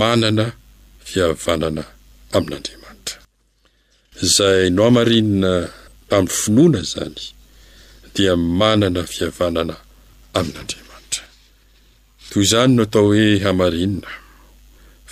[0.00, 0.44] manana
[1.08, 1.82] fihavanana
[2.36, 3.16] amin'andriamanitra
[4.26, 5.52] izay no hamarinina
[6.10, 7.18] tamin'ny finoana izany
[8.14, 9.74] dia manana fihavanana
[10.38, 11.24] amin'andriamanitra
[12.30, 14.10] toy izany no atao hoe hamarinina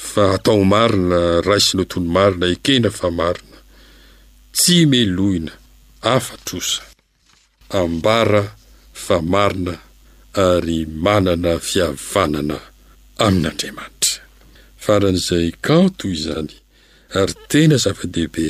[0.05, 3.59] fa atao marina rai sy notony marina ekena fa marina
[4.59, 5.53] tsy melohina
[6.15, 6.83] afatrosa
[7.81, 8.43] ambara
[9.05, 9.75] fa marina
[10.47, 12.59] ary manana fiavanana
[13.25, 14.21] amin'andriamanitra
[14.85, 16.53] faran'izay kaotozany
[17.19, 18.47] ary tena zava-dehibe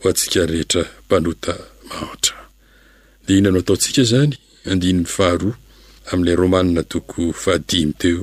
[0.00, 1.54] ho antsika rehetra mpanota
[1.88, 2.38] mahotra
[3.26, 4.32] dia inano ataontsika izany
[4.70, 5.50] andinin'ny faharo
[6.10, 8.20] amin'ilay romanina toko fahadiny teo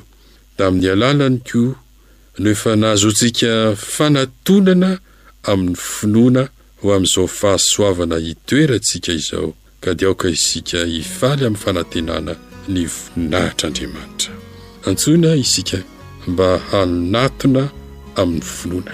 [0.58, 1.81] da min'ny alalany koa
[2.40, 5.00] noefa nahazoantsika fanatonana
[5.44, 6.44] amin'ny finoana
[6.82, 12.36] ho amin'izao fahasoavana hitoerantsika izao ka dia aoka isika hifaly amin'ny fanantenana
[12.70, 14.32] ny voninahitr'andriamanitra
[14.90, 15.78] antsoina isika
[16.28, 17.64] mba halinatona
[18.22, 18.94] amin'ny finoana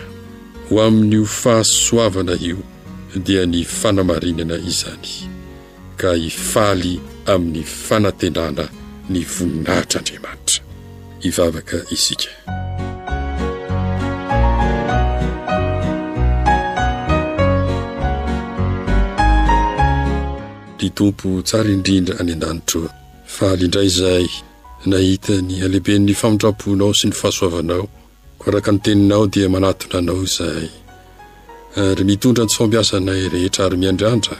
[0.70, 2.58] ho amin'ny ho fahasoavana io
[3.26, 5.08] dia ny fanamarinana izany
[5.98, 7.00] ka hifaly
[7.34, 8.66] amin'ny fanantenana
[9.12, 10.62] ny voninahitr' andriamanitra
[11.28, 12.30] ivavaka isika
[20.82, 22.90] ny tompo tsara indrindra any an-danitroa
[23.36, 24.28] fa haliindray izahy
[24.92, 27.86] nahita ny alehiben'ny famondra-ponao sy ny fahasoavanao
[28.40, 30.70] ko raka ny teninao dia manatona anao izahy
[31.82, 34.36] ary mitondra antsy fampiasanay rehetra ary miandriandra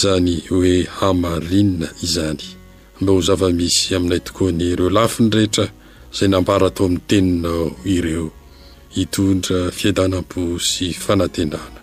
[0.00, 2.44] zany hoe hamarinna izany
[3.00, 5.64] mba ho zava-misy aminay tokoa ny ireo lafiny rehetra
[6.14, 8.26] izay nampara atao amin'ny teninao ireo
[8.96, 11.80] hitondra fiaidanam-po sy fanatenana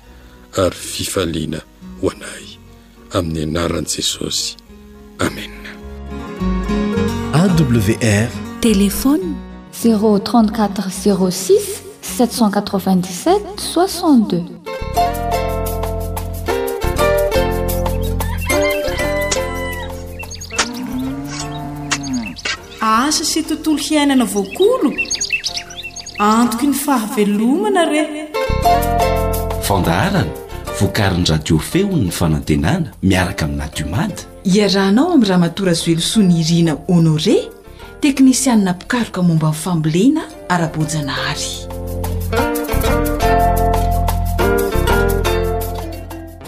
[0.63, 1.59] ary fifaliana
[2.01, 2.54] ho anay
[3.17, 4.49] amin'ny anaran' jesosy
[5.27, 5.53] amen
[7.41, 8.31] awr
[8.67, 9.29] telefôny
[9.83, 10.79] 034
[11.31, 11.69] 06
[12.01, 14.43] 787 62
[22.85, 24.89] asa sy tontolo hiainana voakolo
[26.31, 28.09] antoko ny fahavelomana rey
[29.67, 30.43] fondarana
[30.79, 34.21] voakariny radiofeon ny fanantenana miaraka aminadiomady
[34.55, 37.35] iarahnao amin'ny raha matora zoelosoa ny irina honore
[38.03, 40.23] teknisianina pokaroka momba i'nyfambolena
[40.55, 41.49] ara-bojana hary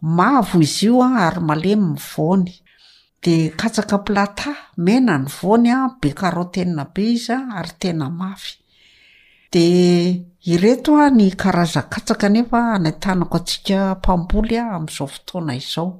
[0.00, 2.62] mavo izy io a ary malemi ny voany
[3.22, 8.54] de katsaka pilata mena ny vony a bekarotenina be izya ary tena afy
[9.52, 9.66] de
[10.52, 15.90] ireto a ny karazatska nefa naanako atsika mpambolya amzao fotoana izao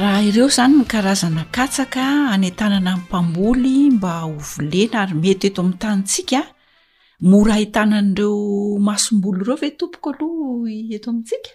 [0.00, 6.40] raha ireo izany ny karazana katsaka hanentanana nmpamboly mba ovolena ary mety eto amin'ny tanytsika
[7.30, 8.34] mora hahitanan'ireo
[8.88, 11.50] masom-bolo ireo ve tompoko aloha eto amintsika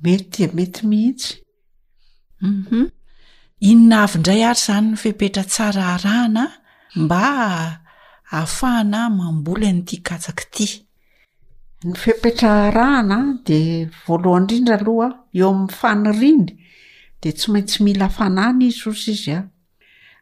[0.00, 1.34] met mety mihitsy
[2.38, 2.84] mhm.
[3.70, 6.44] inona avy ndray ary zany ny fepetra tsara harahana
[7.00, 7.22] mba
[8.30, 10.66] hahafahana mamboly n' itya katsaka ity
[11.86, 13.58] ny fepetra rahana de
[14.06, 15.08] voalohany indrindra aloha
[15.38, 16.46] eo amin'ny fanyriny
[17.22, 19.40] de tsy maintsy mila fanana izy sos izy a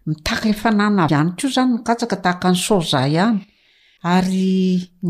[0.08, 3.38] mitaka ifanana ihany ko zany ny katsaka tahaka ny sozah ihany
[4.14, 4.44] ary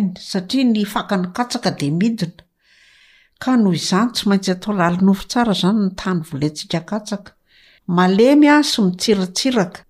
[3.40, 7.30] ka noho izany tsy maintsy atao lalinofo tsara zany nytany volentsikakatsaka
[7.96, 9.80] malemy a sy mitsiratsiraka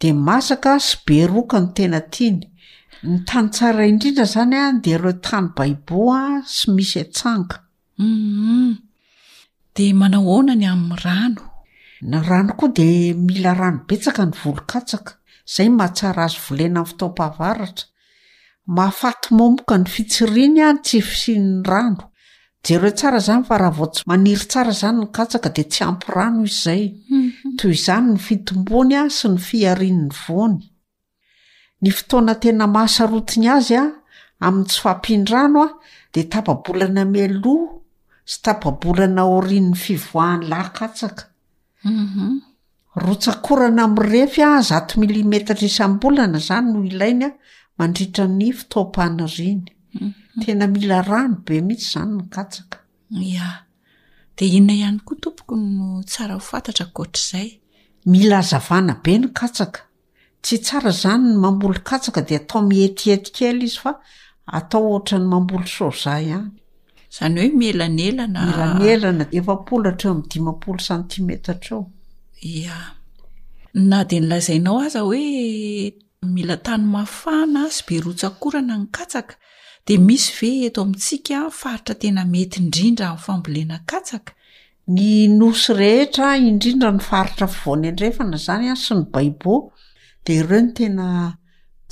[0.00, 2.40] de masaka sy beroka no tena tiny
[3.10, 6.22] ny tany tsara indrindra zany a de rotany baibo a
[6.56, 7.56] sy misy atsanga
[7.98, 8.72] m mhm.
[9.74, 11.42] de manao onany amin'ny rano
[12.10, 12.88] ny rano koa di
[13.26, 15.12] mila rano betsaka ny volo-katsaka
[15.54, 21.44] zay mahatsara azo volena ami fitaoahvaatraaatmoka ny fitsirinyntsfisin
[22.64, 26.06] jereo tsara zany fa raha vo tsy maniry tsara zany ny ktsaka di tsy ampy
[26.16, 27.56] rano izzay mhm.
[27.60, 30.60] toy zany ny fitombony a sy ny fiarin'ny voany
[31.82, 33.84] ny fotoana tena mahasarotiny azy a
[34.46, 35.68] amin'ny tsy fampindrano a
[36.14, 37.56] dia tapabolana milo
[38.30, 41.24] sy tapabolana orin''ny fivoahany lah katsaka
[41.84, 42.34] mhm.
[43.04, 47.32] rotsakorana amiy refya zato milimetatra isambolana zany no ilainy a
[47.78, 50.14] mandritra ny fitopanyriny Mhm.
[50.44, 52.78] tena mila rano be mihitsy zany ny katsaka
[53.30, 53.48] ia
[54.36, 57.48] de inona ihany koa tompoko no tsara ho fantatra kotr'zay
[58.12, 59.80] mila azavana be ny katsaka
[60.44, 63.92] tsy tsara zany ny mambolo katsaka de atao mietietikely izy fa
[64.58, 66.48] atao ohatra ny mamboly soza ihany
[67.10, 71.80] izany hoe mielanelanayelana efapolo hatreo mny dimapolo santimeta treo
[72.54, 72.76] ia
[73.88, 75.24] na de nylazainao aza hoe
[76.34, 79.34] mila tany mafana azy be rotsakorana ny katsaka
[79.88, 84.32] de misy ve eto amintsika faritra tena mety indrindra ami'ny fambolena katsaka
[84.94, 89.56] ny nosy rehetra indrindra ny faritra fivoany andrefana zany a sy ny baibo
[90.24, 91.08] de ireo no tena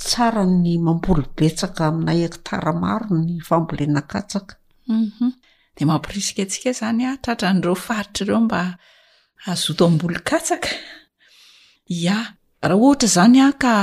[0.05, 4.57] tsara ny mambolo betsaka amina ekitara maro ny fambolena katsakau
[4.95, 5.29] mhm.
[5.77, 8.61] de mampirisika atsika izany a tratran'ireo faritra ireo mba
[9.51, 10.69] azoto ambolon katsaka
[11.89, 12.17] ya
[12.63, 13.73] raha ohatra zany a ka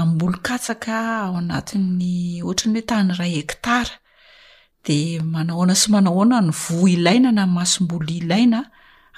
[0.00, 3.94] ambolo -katsaka ao anati'ny oatrany hoe tany ray ektara
[4.86, 4.96] de
[5.32, 8.60] manahoana sy manahoana ny voa ilaina na mahasombolo ilaina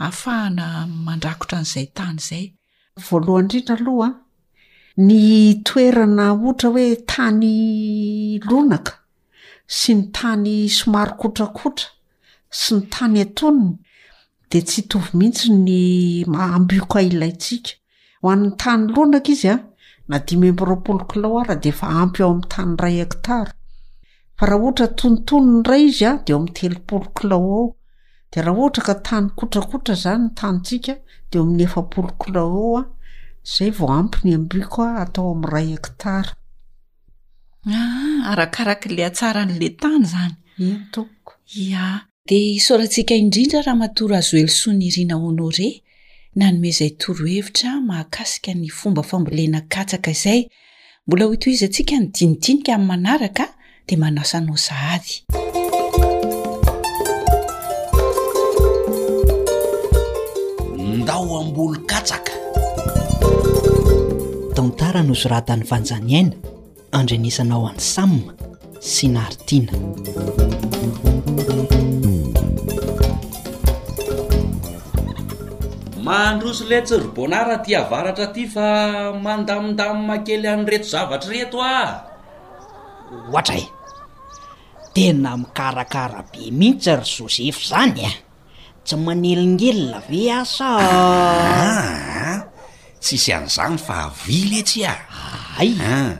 [0.06, 0.64] afahna
[1.04, 2.44] mandrakotra an'izay tany zay
[3.04, 4.08] voalohany indrindra aloha
[5.08, 5.18] ny
[5.66, 7.52] toerana ohtra hoe tany
[8.48, 8.92] lonaka
[9.78, 11.88] sy ny tany somaro kotrakotra
[12.60, 13.72] sy ny tany atoniny
[14.50, 15.72] de tsy hitovy mihitsy ny
[16.54, 17.72] ambika ilaisika
[18.24, 19.56] hoani'ny tany lonaka izy a
[20.10, 23.52] na dimemb ro polikilao arah defa ampy ao amiy tanyray ektara
[24.38, 27.62] fa raha ohatra tontonony ray izya de o amiy telopolikilao ao
[28.32, 30.94] de raha ohatra ka tany kotrakotra zany n tanytsika
[31.30, 32.82] deami'y efapoikilao ao a
[33.54, 36.26] zay vao ampnyabikoa atao am ray etar
[37.76, 40.34] ah, arakarak le atsara nla tany zany
[41.84, 41.86] a
[42.28, 45.70] de soratsika indrindra raha matoro azoelosonyrinaono e
[46.34, 50.48] nanome izay torohevitra mahakasika ny fomba fambolena katsaka izay
[51.06, 53.54] mbola oito izy antsika ny dinidinika amin'ny manaraka
[53.88, 55.24] dia manasanao zahady
[61.02, 62.32] ndao ambolo-katsaka
[64.54, 66.32] tantaranozo ratany vanjaniaina
[66.92, 68.32] andrenisanao any samma
[68.80, 69.72] sy naharitiana
[76.02, 78.68] mahandroso letsy robonara ty avaratra aty fa
[79.14, 81.78] mandamindamy makely an' reto zavatry reto a
[83.30, 83.66] ohatra e
[84.92, 88.12] tena mikarakara be mihitsy ry sosefo zany a e.
[88.82, 92.38] tsy manelingelylaave asaa ah,
[92.98, 96.10] tsisy an'izany fa avily etsy a aaya ah,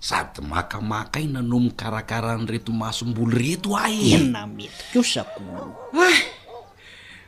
[0.00, 6.20] sady makamaka i nano mikarakara any reto masom-bolo reto a e ena mety kosakooa ah,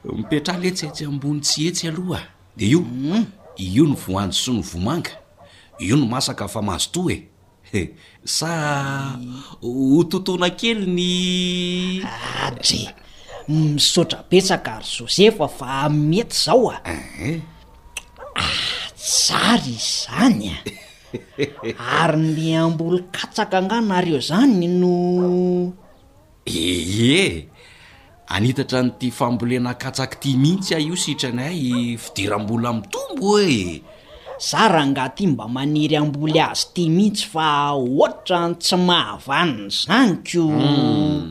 [0.05, 2.20] mipetraly etsyetsy ambony tsy etsy aloha
[2.57, 3.24] de io mm.
[3.74, 5.11] io ny voanjo sy ny vomanga
[5.82, 7.26] io no masaka fa mahazoto e
[8.24, 9.18] sa
[9.61, 11.14] ho tontona kely ny
[12.59, 12.82] dre
[13.49, 16.78] misotrapetsaka ary josefa fa mety zao a
[18.44, 19.76] atsary eh?
[19.76, 20.59] izzany a
[22.07, 24.94] ary ny amboly katsaka angaonareo zany no
[26.46, 27.49] ee
[28.29, 31.62] anitatra n'ty fambolenakatsaky tya mihitsy ah io sitrany hay
[32.03, 33.81] fidiram-bola ami'y tombo oe
[34.49, 41.24] zara nga ty mba maniry amboly azy tya mihitsy fa ohatrany tsy mahavanny zaniko hmm.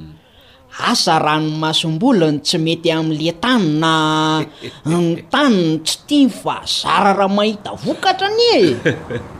[0.89, 3.93] asa rano masom-bolany tsy mety am'le tanina
[4.89, 8.65] ny tanony tsy tia fa zara raha mahita vokatra ni e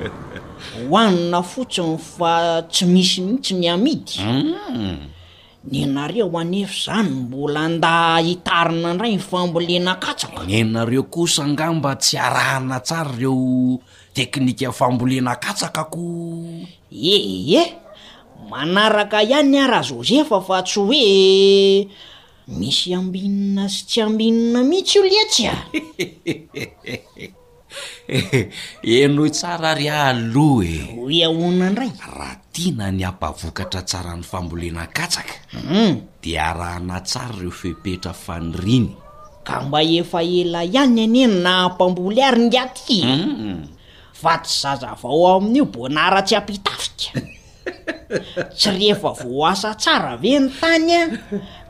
[0.86, 2.32] hohanina fotsiny fa
[2.72, 4.20] tsy misy mihitsy miamity
[5.72, 12.80] nynareo hanefa zany mbola anda hitarina indray ny fambolena katsaka nynareo kosa ngamba tsy arahana
[12.80, 13.36] tsara reo
[14.16, 16.02] teknika e fambolena katsaka ko
[16.92, 17.62] ehe
[18.50, 21.06] manaraka ihay ny araha-josefa fa tsy hoe
[22.48, 25.56] misy ambinina sy tsy ambinina mihitsy io letsy a
[29.00, 30.74] eno tsara ry alo e
[31.20, 35.40] yahona indray raha tia na nyampavokatra tsaran'ny fambolenakatsakam
[35.70, 35.92] hmm.
[36.24, 38.90] dia raha natsara reo fepetra faniriny
[39.48, 43.64] ka mba efa ela iha ny aneny na ampamboly ary nyaty hmm.
[44.22, 47.20] fa tsy zaza vao amin'io bonaratsy ampitafika
[48.56, 51.02] tsy rehefa vo asa tsara veny tany a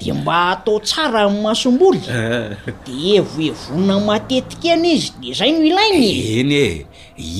[0.01, 2.49] de mba atao tsara am masomboly eh.
[2.85, 6.69] de evo evona matetika any izy de zay no ilainy eny e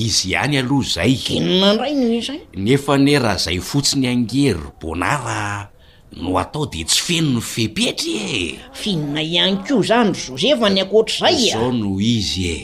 [0.06, 5.70] izy ihany aloha zay finona ndray no isay nefa ne raha zay fotsiny angerybonara
[6.18, 11.28] no atao de tsy fenony fepetry e finina ihany ko zany ry josefa ny akotra
[11.30, 12.60] zay sao no izy e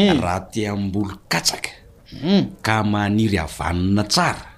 [0.00, 0.16] eh.
[0.22, 1.70] raha te ambolo katsaka
[2.20, 2.44] hmm.
[2.64, 4.48] ka maniry avanina tsara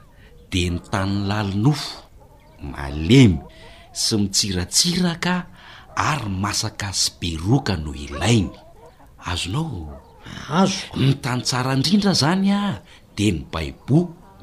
[0.51, 2.03] de ny tanny lalinofo
[2.75, 3.39] malemy
[4.03, 5.35] sy mitsiratsiraka
[6.11, 8.51] ary masaka sberoka no ilainy
[9.31, 9.83] azonao
[10.61, 12.63] azo ny tany tsara indrindra zany a
[13.17, 13.99] de ny baibo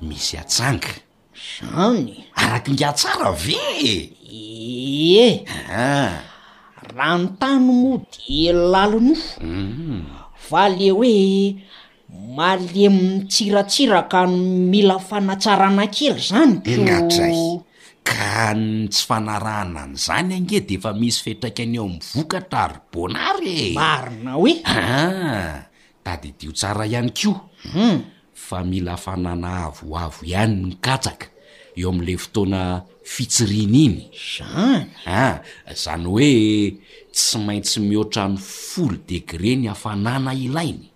[0.08, 0.92] misy atsanga
[1.76, 2.08] zany
[2.44, 3.58] araky ngiatsara ve
[5.20, 5.26] e
[6.96, 7.78] raha ny tany no
[8.28, 8.40] de
[8.72, 10.02] lalinofo mm.
[10.48, 11.14] fa le hoe
[12.18, 14.34] maalemin'ny tsiratsira ka n
[14.74, 17.62] mila fanatsarana kely zany knatray
[18.02, 18.52] ka
[18.90, 23.76] tsy fanarahana any zany angeh de efa misy fetraka any eo ami'ny vokatra aro bonary
[23.78, 25.58] marina hoe a ah,
[26.06, 27.38] dady diotsara ihany kom
[27.74, 27.98] hmm.
[28.34, 31.28] fa mila afanana avoavo ihany nikatsaka
[31.80, 32.62] eo am'le fotoana
[33.14, 35.36] fitsiriny inya ah
[35.84, 36.32] zany hoe
[37.14, 40.88] tsy maintsy mihoatra ny folo degré ny afanana ilainy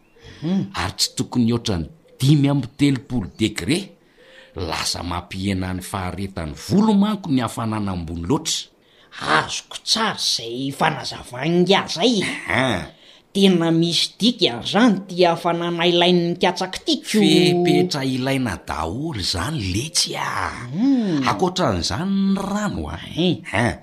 [0.43, 1.87] ary tsy tokony hoatra ny
[2.19, 3.79] dimy am telopour degré
[4.69, 8.69] lasa mampienan'ny faharetany volo manko ny hahafanana ambony loatra
[9.41, 12.27] azoko tsary zay fanazavanyaza yan
[12.59, 12.81] ah.
[13.33, 20.65] tena misy dika zany ti ahafanana ilain'ny katsaka tik fepetra ilaina daholy zany letsy a
[20.73, 21.21] hmm.
[21.31, 23.59] akoatran'izany ny rano a en eh.
[23.61, 23.75] an ah,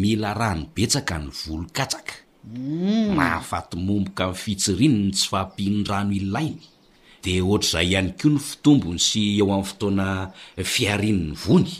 [0.00, 2.14] mila rahnybetsaka ny volokatsaka
[2.46, 6.62] Mm, mahafaty momboka am'ny fitsirinyny tsy faampian drano ilainy
[7.26, 10.06] de ohatr'izay ihany koa ny fitombony sy eo amin'ny fotoana
[10.72, 11.72] fiarin'ny vony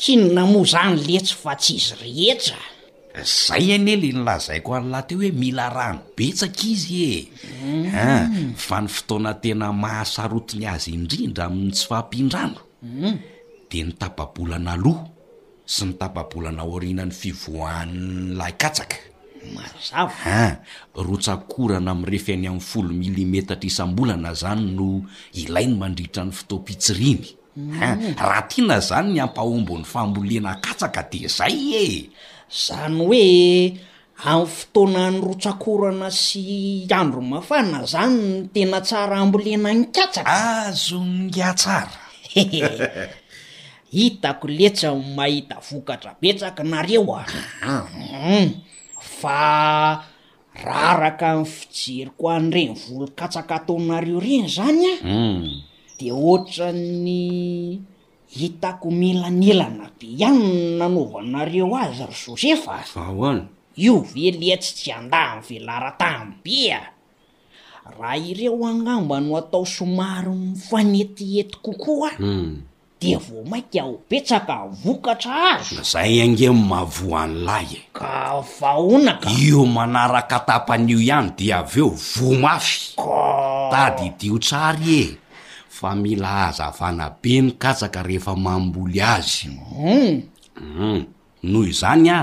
[0.00, 2.62] kinonamo zany letsy fa tsy izy rehetra
[3.42, 8.54] zay any ely nylazaiko an'lahteo hoe mila rano betsaka izy ea mm.
[8.66, 13.18] fa ny fotoana tena mahasarotiny azy indrindra amin'ny tsy faampiandrano mm.
[13.70, 15.04] de ny tapabolana loha
[15.72, 18.96] sy ny tapabolana orinan'ny fivohannylaykatsaka
[19.52, 20.56] marzavaa
[20.96, 25.04] rotsakorana am'reh fiainy amny folo milimetatra isambolana zany no
[25.36, 27.24] ilai ny mandritra ny fotoampitsiriny
[27.80, 27.88] a
[28.28, 31.88] raha tiana zany ny ampahombony fa ambolena katsaka de zay e
[32.64, 33.24] zany hoe
[34.32, 40.32] amy fotoana ny rotsakorana sy andro mafana zanyn tena tsara ambolena ny katsaka
[40.68, 41.96] azo nnga tsara
[43.94, 48.58] hitako letsa mahita vokatra betsaka nareo aam
[49.24, 50.04] fa
[50.64, 55.54] raraka y fijeriko an'ireny voli-katsakatonareo reny zany au mm.
[55.98, 56.68] de ohatra
[57.06, 57.18] ny
[58.38, 62.74] hitako melanelana be ihanyny nanaovanareo azy ry sos efa
[63.84, 66.80] io ve lia tsy tsy andaany velara-tam bea
[67.98, 72.52] raha ireo angambano atao somarynyfanetyety kokoa a mm.
[73.00, 78.14] de vo mainky ao petsaka vokatra azy zay angey mavoa an'lay e ka
[78.56, 82.76] faonak io manaraka tapan'io ihany de av eo vo mafy
[83.70, 85.04] t ady dio tsary e
[85.76, 90.22] fa mila azavana be ny katsaka rehefa mamboly azyumum
[90.60, 91.00] hmm.
[91.50, 92.18] noho izany a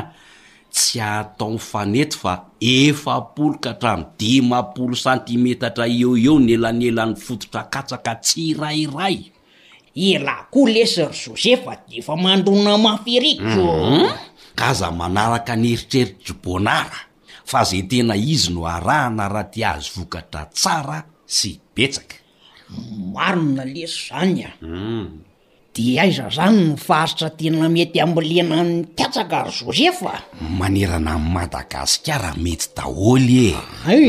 [0.75, 2.33] tsy ataomy fanety fa
[2.73, 9.17] efa polokahatra m dimapolo santimetatra eo eo n elan elan'ny fototra katsaka tsy rairay
[9.95, 14.07] elah koa lesy ry josefa de fa mahandrona maferiko mhm.
[14.55, 17.03] ka za manaraka nyeritreritry bonara
[17.45, 22.15] fa zay tena izy no arahana raha ti azo vokatra tsara sy hipetsaka
[23.13, 25.07] marina lesy zany a mhm.
[25.75, 32.35] de aiza zany no faritra tena mety ambolena ny tiatsaka ry josefa manerana ny madagasikara
[32.39, 33.57] mety daholy e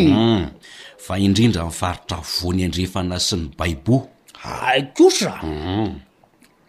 [0.06, 0.46] mhm.
[1.02, 4.11] fa indrindra nifaritra voany andrefana sy ny baibo
[4.42, 5.86] a kosa mm-hmm.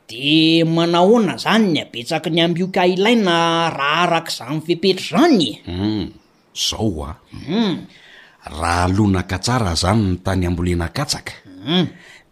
[0.07, 6.03] de manahoana zany ny abetsaky ny ambioka ilaina raha arak' za mi fepetra zanyeu mm-hmm.
[6.53, 7.73] zao aum mm-hmm.
[8.45, 11.87] raha alonakatsara zany ny tany ambolenakatsakam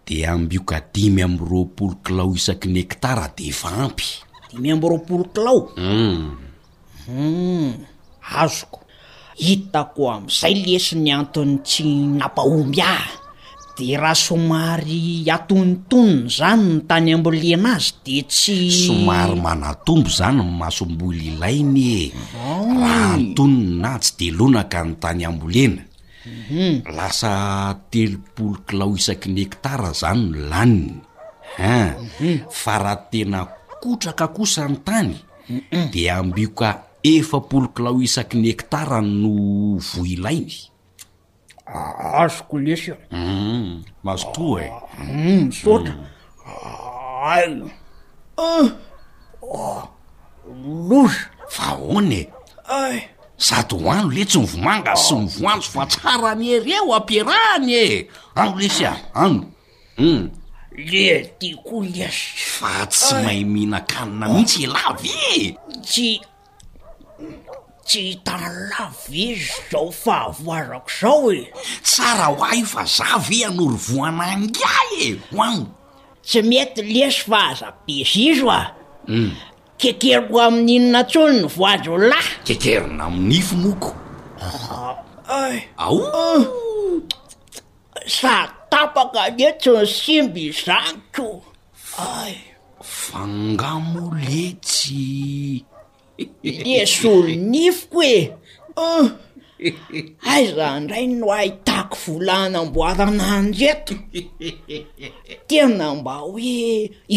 [0.05, 4.07] de ambioka dimy am roapolo kilao isaky ny ektara de efa ampy
[4.45, 5.69] adimy am roapolo kilao
[7.09, 7.25] u
[8.37, 8.79] azoko
[9.41, 11.83] hitako am'izay liesi ny antony tsy
[12.19, 13.20] napahomby ah
[13.81, 18.55] de raha somary atontonona zany ny tany amboleana azy de tsy
[18.85, 22.13] somary manatombo zany nmasomboly ilainy e
[22.77, 26.85] raha antonona tsy delonaka ny tany ambolena mhm.
[26.97, 27.31] lasa
[27.91, 30.95] telopolo kilao isaky ny ektara zany ny laniny
[31.57, 32.35] han mhm.
[32.61, 33.39] fa raha tena
[33.81, 35.13] kotraka kosa ny tany
[35.93, 36.69] de ambioka
[37.13, 39.31] efapolo kilao isaky ny ektara no
[39.91, 40.69] voilainy
[41.73, 43.83] azoko lesya mm-hmm.
[44.03, 44.71] mazotoa e
[45.31, 47.69] msotra mm-hmm,
[48.37, 48.71] a ah,
[49.55, 49.87] ah,
[50.89, 51.11] loz
[51.47, 52.29] fa on e
[53.37, 59.45] sady hoano letsy mivomanga sy mivoanso fa tsara myareo ampirahany e ano lesya ano
[59.97, 60.29] um
[60.91, 66.19] le tikoa lias fa tsy mahay mihina kanina mihitsy e lavy tsy
[67.85, 71.51] tsy hitany lav izy zao fahavoarako zao e
[71.83, 74.69] tsara hoa i fa zavi anory voananga
[75.01, 75.65] e hoagny
[76.27, 78.71] tsy mety leso fa hazabiz izo a
[79.13, 79.31] mm.
[79.81, 83.95] kekeryo amin'n'innatsony ny voazoo lay kekerina ami'nifo mokoa
[84.41, 84.95] ah,
[85.85, 86.41] ao ah.
[88.17, 88.33] sa
[88.71, 91.27] tapaka aletsy n simby izanyko
[91.97, 91.99] a
[92.85, 95.63] fangamoletsy
[96.43, 98.01] les olo nifoko
[99.67, 99.69] e
[100.31, 100.77] aiza ah.
[100.77, 103.93] indray no ahitako vola anamboazana njeto
[105.47, 106.55] tena mba hoe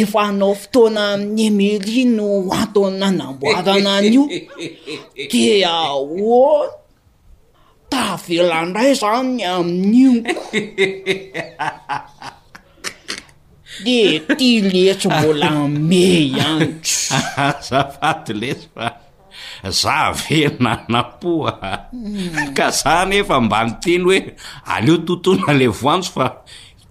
[0.01, 2.27] efahnao fotoana amin'ny emeli no
[2.61, 4.25] antona namboazana an'io
[5.33, 5.75] dia
[6.41, 6.51] o
[7.93, 10.25] taavelaindray zany aminn'iok
[13.83, 18.87] de ty letso mbola mey iantozafaty lesa fa
[19.81, 21.53] za vena anampoa
[22.57, 24.19] ka zah nefa mbany teny hoe
[24.75, 26.27] aleo tontona le voanjo fa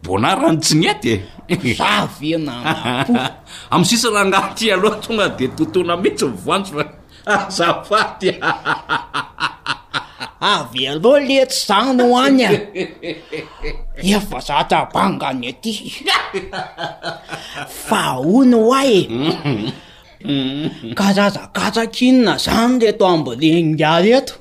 [0.02, 1.14] ibonara nitsinia ty
[1.54, 3.28] e zavena napoa
[3.74, 6.84] am sisy raha agnaty aloha tonga de tontona mihitsy voanjo fa
[7.48, 8.34] azafatya
[10.52, 12.50] avy alo letsy zanoo anya
[14.16, 15.74] efa zata bangany ety
[17.88, 18.02] fa
[18.38, 19.00] ony oae
[21.00, 24.34] karazakatsaka inona zany le to amboleyaeto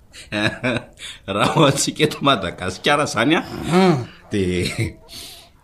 [1.36, 3.40] raha o atsika eto madagasikara zany a
[3.78, 3.96] ah.
[4.32, 4.42] de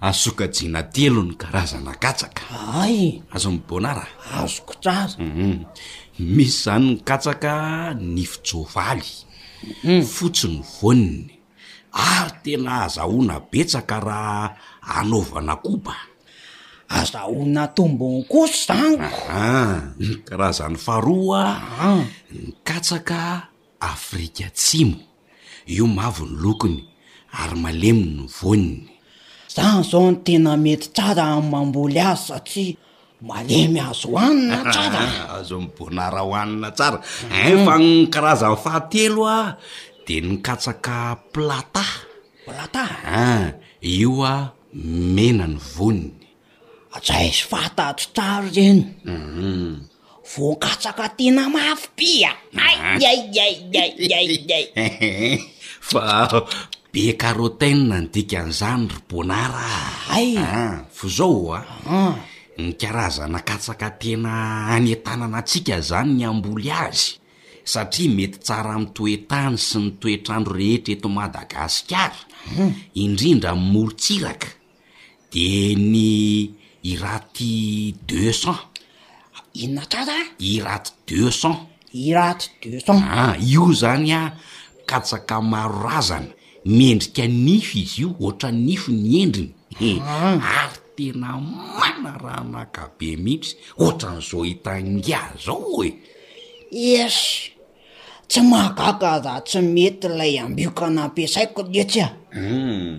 [0.09, 2.95] asokajina telo ny karazana katsakaay
[3.34, 4.05] azo m bonara
[4.41, 5.53] azokotrara mhm.
[6.36, 7.53] misy zany ny katsaka
[8.14, 9.07] ny fisovaly
[9.84, 10.02] Hmm.
[10.14, 11.30] fotsiny vonny
[12.11, 14.48] ary tena azahoana betsaka raha
[14.96, 15.96] anaovana koba
[16.98, 19.11] azahoana tombony koso zanya
[20.26, 21.42] karazany faroa
[21.88, 22.02] ah.
[22.44, 23.18] nykatsaka
[23.92, 25.00] afrika tsimo
[25.76, 26.76] io maavy ny lokony
[27.40, 28.82] ary maleminny voniny
[29.54, 32.74] za zao no tena mety tsara am mamboly azy satsia
[33.22, 37.74] malemy azo hoanina tsaraza mibonara hohanina tsara ah, ah, n eh, fa
[38.14, 39.46] karazan'ny fahatelo ah, a
[40.06, 40.94] de nikatsaka
[41.32, 41.86] plata
[42.58, 42.76] lat
[43.96, 44.34] ioa
[45.16, 46.14] menany voniny
[47.08, 49.70] zay sy fatatro tsaro zeny mhm.
[50.30, 54.64] vonkatsaka tena mafy bia aiiiii
[55.90, 56.00] fa
[56.92, 60.18] bekarotanna ndikan'zany robonaraa
[60.96, 61.60] fo zao a
[62.59, 64.32] ny karazana katsaka tena
[64.74, 67.06] anentanana atsika zany ny amboly azy
[67.72, 72.18] satria mety tsara ami' toetany sy ny toetrandro rehetra eto madagasikara
[72.56, 72.70] hmm.
[73.02, 74.48] indrindra n morontsiraka
[75.32, 75.48] de
[75.92, 75.98] ny
[76.90, 77.54] iraty
[78.11, 78.59] deux cent
[79.54, 84.22] iraty deux centa ah, io zany a
[84.90, 86.30] katsaka marorazana
[86.76, 90.70] miendrika nify izy io ohatranny nifo ny endrinya ah.
[90.99, 91.38] tena
[91.78, 95.90] mana raha nakabe mihitsy ohatran'zao hitangia zao e
[97.07, 97.18] es
[98.26, 102.90] tsy mahgaka za tsy mety ilay ambioka naampiasaiko itsy a hmm.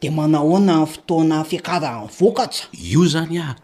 [0.00, 3.58] de manahoana ny fotoana fikazany vokatsa io zany ah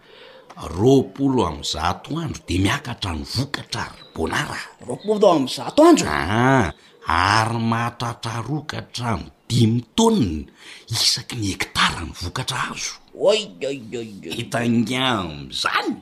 [0.74, 6.06] ropolo amy zato andro de miakatra ny vokatra ry bona ra roapolo am zato andro
[6.10, 6.66] ah,
[7.06, 10.50] ary mahatratrarokatra midi mi tonina
[10.90, 15.94] isaky ny ektara ny vokatra azo oii hitana amzany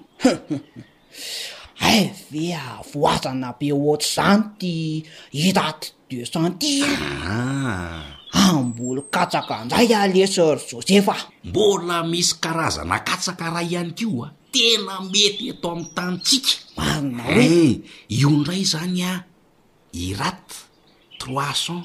[1.91, 4.73] evea eh, voazana be ohatra zany ty
[5.49, 8.05] itate de centi ah.
[8.47, 11.17] ambola katsaka ndzay a le seur jose fa
[11.49, 17.73] mbola misy karazana katsakarahay ihany koa tena mety atao ami'ny tantsika magnina oe eh,
[18.21, 19.13] iondray zany a
[20.09, 20.47] irat
[21.21, 21.85] trois cent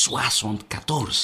[0.00, 1.22] soixant 4atorze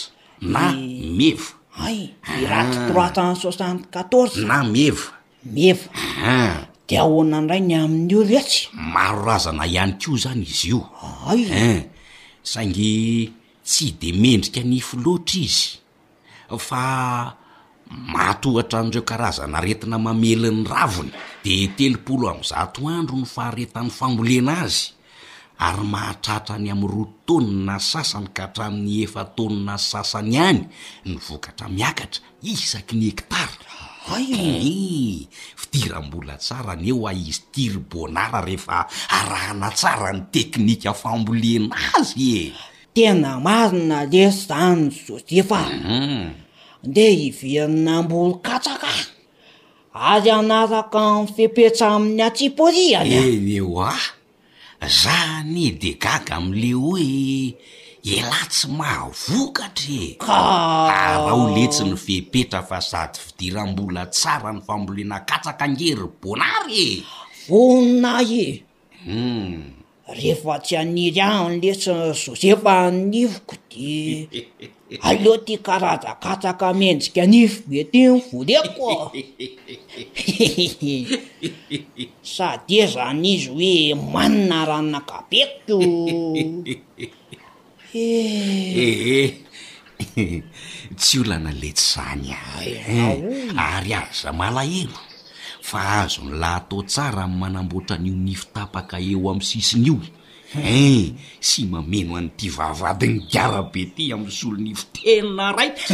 [0.52, 0.82] na eh.
[1.18, 2.86] mevo ay iraty ah.
[2.90, 5.14] troisan soixant4atoz na mieva
[5.46, 6.54] mievaa ah.
[6.86, 11.68] de ahoana andray ny amin'n' olo atsy maro razana ihany ko zany izy ioay e
[12.42, 12.92] saingy
[13.66, 15.78] tsy de mendrika anifo loatra izy
[16.68, 16.82] fa
[18.14, 21.14] matohatra andreo karazana retina mamelin'ny ravina
[21.44, 24.86] de telopolo amy zatoandro no faharetan'ny fambolena azy
[25.66, 30.60] ary mahatratra any amin'ny roa tonina sasany ka hatramin'ny efa tonina sasany hany
[31.06, 32.20] ny vokatra miakatra
[32.52, 35.26] isaky ny ektara eh.
[35.60, 38.78] fidiram-bola tsara any eo a izy tiry bonara rehefa
[39.18, 42.54] arahana tsara ny teknika fambolena azy e
[42.94, 46.26] tena marina lesa zany y josefa mhm.
[46.86, 48.90] nde ivianina mbolo katsaka
[49.94, 53.92] ary anaraka my fepetsa amin'ny atsiporianyaenyeoa
[54.86, 56.98] zany de gaga amle hoe
[58.14, 60.38] elah tsy mahavokatra e ka
[60.86, 61.26] ah.
[61.26, 67.04] rao letsy nofepetra fa sady fidirambola tsara ny fambolena katsaka angery bonary e
[67.48, 69.50] vona ehum
[70.16, 73.90] rehefa tsy aniry ah an'letsy sosefa anivoko de
[75.00, 79.12] aleoha ty karazakatsaka mentsika anifo be tynyvorekoa
[82.34, 85.68] sady a zany izy hoe manina ranakabekooehe
[90.98, 92.88] tsy o lanaletsy zany azy eh.
[92.88, 95.00] eh, ary azo za mala helo
[95.68, 99.96] fa azo ny lah atao tsara am manamboatran'io nifo tapaka eo amiy sisiny io
[100.56, 101.12] e
[101.44, 105.92] sy mameno anydi vavadiny diara be ty amy solony fitenina rayts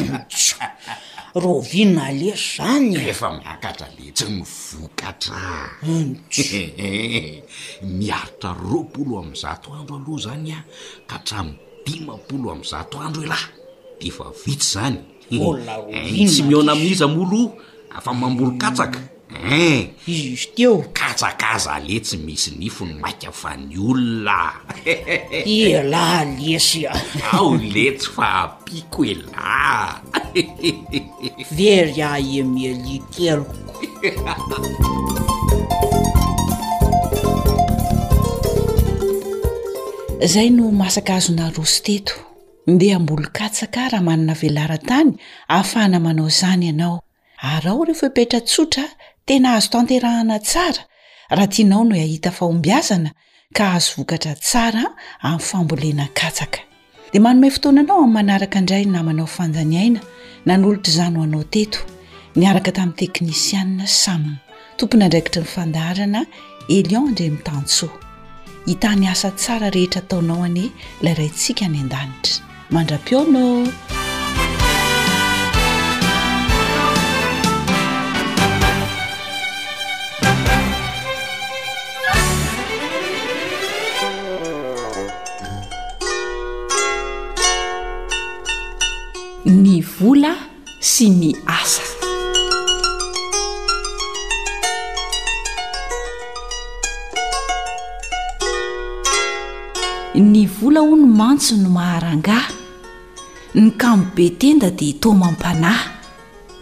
[1.42, 5.74] rovinna leso zany ehfa miakatra letsy ny vokatra
[7.98, 10.62] miaritra ropolo am zato andro aloha zany a
[11.08, 13.44] ka htra midimapolo am zatoandro hoe lay
[14.00, 15.02] difa vitsy zanye
[15.90, 17.54] eh, tsy mihona amin'izy molo
[17.96, 24.52] afa mambolo katsaka eiyzy eh, teo katsakaza letsy misy nifo ny mainka fany olona
[25.62, 26.94] elah lesya
[27.32, 30.44] ao letsy fa piko elay
[31.56, 33.58] verya emiali kerko
[40.26, 42.14] zay no masaka azona rosy teto
[42.66, 45.10] ndea amboly katsaka raha manana velarantany
[45.48, 47.00] ahafahna manao zany ianao
[47.38, 48.84] ar ao rehefa hoepetra tsotra
[49.26, 50.82] tena azo tanterahana tsara
[51.30, 53.10] raha tianao no o ahita fahombiazana
[53.56, 54.82] ka azo vokatra tsara
[55.26, 56.58] amin'ny fambolenakatsaka
[57.12, 60.00] dea manomay fotoananao amiy manaraka indray namanao fanjaniaina
[60.46, 61.78] na nyolotra zany ho anao teto
[62.38, 64.22] niaraka tamin'ny teknisiana sam
[64.78, 66.20] tompony andraikitry nyfandaharana
[66.76, 67.96] elion ndre mitantsoa
[68.68, 70.64] hitany asa tsara rehetra ataonao ane
[71.04, 72.34] larayntsika ny an-danitra
[72.74, 73.42] mandra-piona
[89.80, 90.34] vola
[90.80, 91.82] sy mi asa
[100.14, 102.48] ny vola ho no mantso no maharangah
[103.54, 105.90] ny kamo be tenda dia to mam-panahy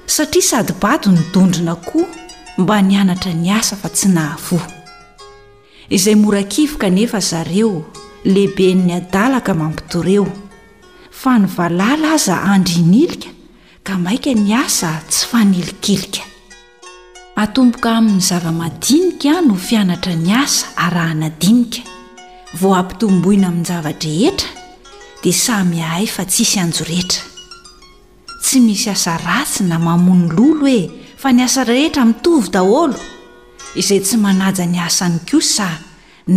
[0.07, 2.09] satria sady -bado nydondrina koa
[2.59, 4.61] mba nianatra ny asa fa tsy nahavo
[5.89, 7.85] izay morakivoka anefa zareo
[8.25, 10.42] lehiben'ny adalaka mampitoreo
[11.23, 13.29] fanovalala aza andryinilika
[13.87, 16.23] ka mainka ny asa tsy fanilikilika
[17.43, 21.81] atomboka amin'ny zava-madinika ah no fianatra ny asa arahanadinika
[22.61, 24.51] vo ampitomboina amin'ny zava-drehetra
[25.23, 27.23] dia samy ahay fa tsisy anjo rehetra
[28.43, 30.81] tsy misy asa ratsy na mamony lolo hoe
[31.23, 32.99] fa ny asa rehetra mitovy daholo
[33.81, 35.69] izay tsy manaja ny asa ny kosa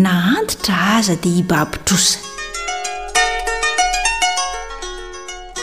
[0.03, 2.19] na antitra aza dia iba ampitrosa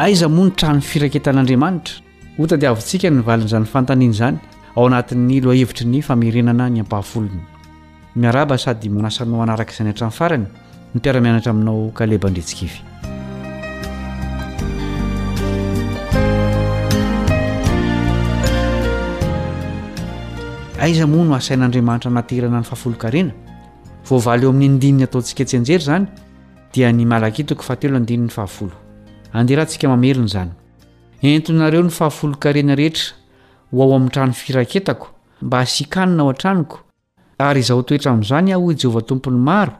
[0.00, 1.94] aiza moa no trano firaketan'andriamanitra
[2.42, 4.38] otadi avontsika ny valin'izanyy fantaniana izany
[4.76, 7.40] ao anatin'ny loahevitry ny famerenana ny ampahafolony
[8.16, 10.50] miaraba sady manasanao anaraka izany an-trano farany ny
[10.98, 12.78] mpiaramianatra aminao kalebaindritsikivy
[20.80, 23.32] aiza moa no asain'andriamanitra naterana ny fahafolonkarena
[24.08, 26.06] voavaly eo amin'ny andininy ataontsika tsyanjery zany
[26.72, 28.79] dia ny malakitoko fatelo andininy fahafolo
[29.32, 30.50] andeha raha antsika mamerina izany
[31.36, 33.12] entonareo ny fahafolon-karena rehetra
[33.72, 35.06] ho ao amin'ny trano firaketako
[35.46, 36.76] mba asiakanina ao an-traniko
[37.46, 39.72] ary izaho toetra amin'izany ahho jehovah tompony maro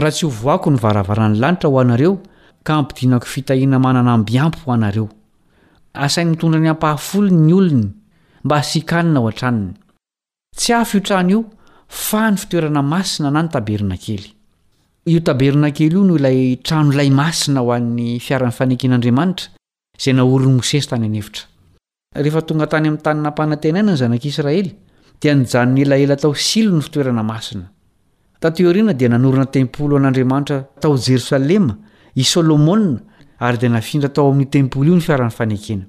[0.00, 2.14] raha tsy ho voako ny varavaran'ny lanitra ho anareo
[2.66, 5.06] ka ampidinako fitahiana manana ambyampy ho anareo
[6.04, 7.86] asainy mitondra ny hampahafolon ny olony
[8.44, 9.74] mba asiakanina ao an-tranony
[10.58, 11.40] tsy afy io trano io
[12.06, 14.26] fahany fitoerana masina na ny taberna kely
[15.06, 19.48] abernakely io no ilay tranolay masina ho an'ny fiarany faneken'andriamanitra
[19.98, 20.94] zay naornymosesyty
[22.14, 24.70] aehotany amin'nytanynampanantenaina ny zanak'israely
[25.22, 27.22] dinnonyelaela tao silo ny fitoerana
[28.44, 31.76] ainadi nanorina tempolo an'andriamanitra tao jerosalema
[32.18, 32.96] sla
[33.40, 35.86] ary d nafindra tao amin'nytempolo io ny fiaran'ny fanekenahhany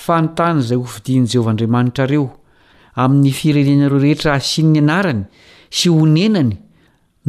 [0.00, 2.22] fa nntanyizay hovidian'i jehovahandriamanitrareo
[3.04, 5.22] amin'ny firenenareo rehetra sy ny anarany
[5.68, 6.54] sy honenany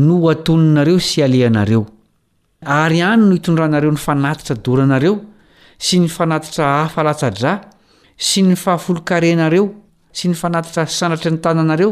[0.05, 1.81] no hatoninareo sy alehanareo
[2.63, 5.15] ary any no itondranareo ny fanatitra doranareo
[5.77, 7.53] sy ny fanatitra hahafalatsadra
[8.17, 9.65] sy ny fahafolonkarenareo
[10.13, 11.91] sy ny fanatitra sanratry ny tananareo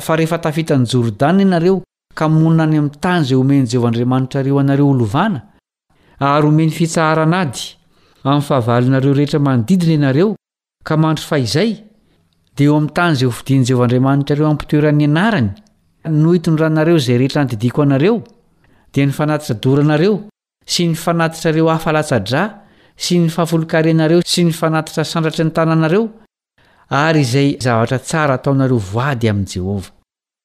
[0.00, 1.82] fa rehefa tafita ny jordan ianareo
[2.14, 5.40] ka monina any amin'ny tany izay homenyjeovandriamanitrareo anareo olovana
[6.32, 7.58] ary homeny fitsaharana ady
[8.24, 10.28] amin'ny fahavalinareo rehetra manodidina ianareo
[10.88, 11.70] ka mandro fahizay
[12.58, 15.48] dia eo amin'nytany zay ovidianyjeovandriamanitra reo ampitoeran'ny anarany
[16.22, 18.16] no itondranareo izay rehetra ndidiko anareo
[18.94, 20.14] dia ny fanatitra doranareo
[20.72, 22.44] sy ny fanatitra reo hahafalatsadra
[23.04, 26.04] sy ny fahafolokaryanareo sy ny fanatitra sandratry ny tananareo
[26.90, 29.90] ary zay zavatra tsara ataonareo voady amin' jehovah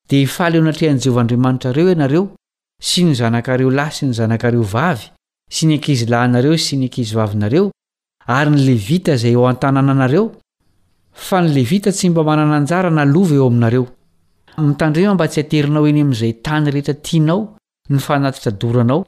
[0.09, 2.23] dia ifaly o anatrehan'jehovaandriamanitrareo ianareo
[2.81, 5.05] sy ny zanakareo lay sy ny zanakareo vavy
[5.53, 7.65] sy niankizlahnareo sy nakiinareo
[8.27, 10.25] ary ny levita zay o a-tnna anareo
[11.13, 16.69] fa ny levita tsy mba manananjara nala eo ainareotandr mba tsy aterinao eny am'zay tany
[16.71, 17.55] rehetra tianao
[17.89, 19.01] ny fanatitradoranao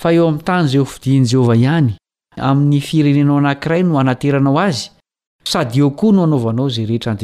[0.00, 1.90] fa eo amtanyzay ofidin'jehova ihany
[2.48, 4.88] amin'ny firenenao anankiray no anateranao azy
[5.44, 5.64] say
[6.12, 7.16] noaoaoa ehetr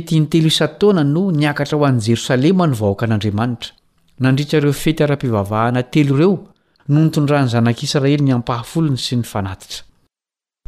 [0.02, 3.72] etyntelo no niakatra ho an' jerosalema no vahoaka an'andriamanitra
[4.26, 6.36] nandrirareofety ara-pivavahana telo ireo
[6.94, 9.24] no ntondran'ny zanak'israely ny ampahafolony sy ny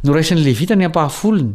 [0.06, 1.54] rnoan'yleitny pahafolony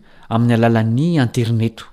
[0.33, 1.83] amin'ny alalan'ny interneto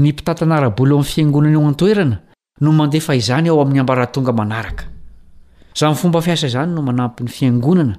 [0.00, 2.16] ny mpitatanarabolo amn'ny fiangonana ao atoerana
[2.64, 4.84] no mandefaizany ao amin'ny ambaratonga manaraka
[5.78, 7.94] zao nyfomba fiasa izany no manampin'ny fiangonana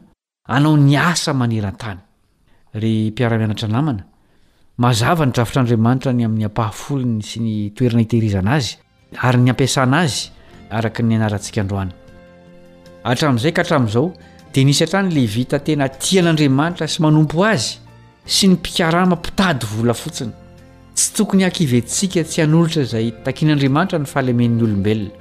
[0.58, 2.00] anao ny asa anrantany
[4.80, 8.80] mzvanyaitr'adaantra ny amin'ny mpahafolny sy ny toerna ithizana azy
[9.28, 9.52] ary ny
[11.14, 11.38] mana
[13.06, 14.00] azy
[14.56, 17.84] d nsatranylevita tena tian'adriamanitra sy manompo azy
[18.26, 20.32] sy ny mpikaramampitady vola fotsiny
[20.96, 25.12] tsy tokony ankivy antsika tsy hanolotra izay takian'andriamanitra ny fahalemen'nyolombelona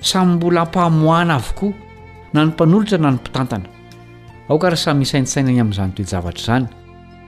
[0.00, 1.72] samy mbola hampahamohana avokoa
[2.32, 3.68] na ny mpanolotra na ny mpitantana
[4.48, 6.68] aoka raha samyisainsainany amin'izany toejavatra izany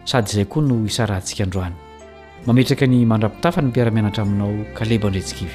[0.05, 1.75] sady izay koa no isarantsika androany
[2.47, 5.55] mametraka ny mandra-pitafa ny mpiaramianatra aminao kaleba ndretsikivy